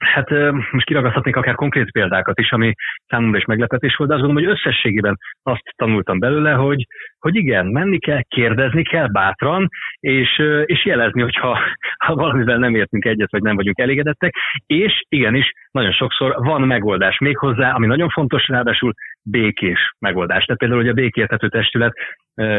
Hát 0.00 0.30
most 0.70 0.86
kiragaszthatnék 0.86 1.36
akár 1.36 1.54
konkrét 1.54 1.90
példákat 1.90 2.38
is, 2.38 2.52
ami 2.52 2.74
számomra 3.06 3.38
is 3.38 3.44
meglepetés 3.44 3.96
volt, 3.96 4.10
de 4.10 4.16
azt 4.16 4.24
gondolom, 4.24 4.48
hogy 4.48 4.58
összességében 4.58 5.18
azt 5.42 5.62
tanultam 5.76 6.18
belőle, 6.18 6.52
hogy, 6.52 6.86
hogy 7.18 7.34
igen, 7.34 7.66
menni 7.66 7.98
kell, 7.98 8.22
kérdezni 8.28 8.82
kell 8.82 9.06
bátran, 9.06 9.68
és, 10.00 10.42
és 10.64 10.84
jelezni, 10.84 11.20
hogyha 11.22 11.58
ha 12.04 12.14
valamivel 12.14 12.58
nem 12.58 12.74
értünk 12.74 13.04
egyet, 13.04 13.30
vagy 13.30 13.42
nem 13.42 13.56
vagyunk 13.56 13.78
elégedettek, 13.78 14.34
és 14.66 15.02
igenis, 15.08 15.52
nagyon 15.70 15.92
sokszor 15.92 16.34
van 16.38 16.62
megoldás 16.62 17.18
méghozzá, 17.18 17.70
ami 17.72 17.86
nagyon 17.86 18.08
fontos, 18.08 18.48
ráadásul 18.48 18.92
békés 19.30 19.94
megoldás. 19.98 20.44
Tehát 20.44 20.60
például, 20.60 20.80
hogy 20.80 20.90
a 20.90 21.00
békértető 21.02 21.48
testület 21.48 21.92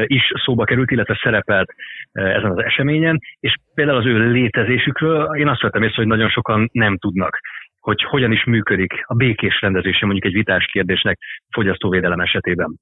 is 0.05 0.31
szóba 0.45 0.63
került, 0.63 0.91
illetve 0.91 1.19
szerepelt 1.23 1.73
ezen 2.11 2.51
az 2.51 2.63
eseményen, 2.63 3.19
és 3.39 3.55
például 3.73 3.97
az 3.97 4.05
ő 4.05 4.31
létezésükről 4.31 5.37
én 5.37 5.47
azt 5.47 5.61
vettem 5.61 5.83
észre, 5.83 5.95
hogy 5.95 6.07
nagyon 6.07 6.29
sokan 6.29 6.69
nem 6.71 6.97
tudnak 6.97 7.39
hogy 7.81 8.03
hogyan 8.09 8.31
is 8.31 8.45
működik 8.45 8.93
a 9.05 9.13
békés 9.13 9.61
rendezése 9.61 10.05
mondjuk 10.05 10.25
egy 10.25 10.33
vitás 10.33 10.65
kérdésnek 10.65 11.19
fogyasztóvédelem 11.49 12.19
esetében. 12.19 12.79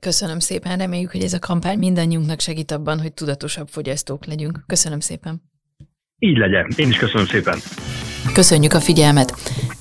Köszönöm 0.00 0.38
szépen, 0.38 0.78
reméljük, 0.78 1.10
hogy 1.10 1.22
ez 1.22 1.32
a 1.32 1.38
kampány 1.38 1.78
mindannyiunknak 1.78 2.40
segít 2.40 2.70
abban, 2.70 3.00
hogy 3.00 3.14
tudatosabb 3.14 3.66
fogyasztók 3.68 4.26
legyünk. 4.26 4.58
Köszönöm 4.66 5.00
szépen. 5.00 5.40
Így 6.18 6.36
legyen. 6.36 6.66
Én 6.76 6.88
is 6.88 6.98
köszönöm 6.98 7.26
szépen. 7.26 7.58
Köszönjük 8.34 8.72
a 8.72 8.80
figyelmet. 8.80 9.30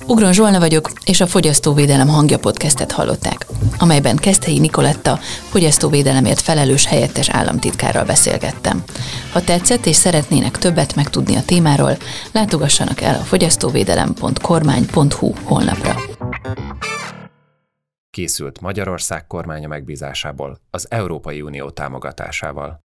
Ugron 0.09 0.33
Zsolna 0.33 0.59
vagyok, 0.59 0.91
és 1.05 1.21
a 1.21 1.27
Fogyasztóvédelem 1.27 2.07
hangja 2.07 2.39
podcastet 2.39 2.91
hallották, 2.91 3.45
amelyben 3.77 4.15
Keszthelyi 4.15 4.59
Nikoletta 4.59 5.19
fogyasztóvédelemért 5.49 6.41
felelős 6.41 6.85
helyettes 6.85 7.29
államtitkárral 7.29 8.05
beszélgettem. 8.05 8.83
Ha 9.31 9.41
tetszett 9.41 9.85
és 9.85 9.95
szeretnének 9.95 10.57
többet 10.57 10.95
megtudni 10.95 11.35
a 11.35 11.45
témáról, 11.45 11.97
látogassanak 12.31 13.01
el 13.01 13.15
a 13.15 13.23
fogyasztóvédelem.kormány.hu 13.23 15.33
honlapra. 15.43 15.95
Készült 18.09 18.61
Magyarország 18.61 19.27
kormánya 19.27 19.67
megbízásából 19.67 20.59
az 20.69 20.87
Európai 20.89 21.41
Unió 21.41 21.69
támogatásával. 21.69 22.86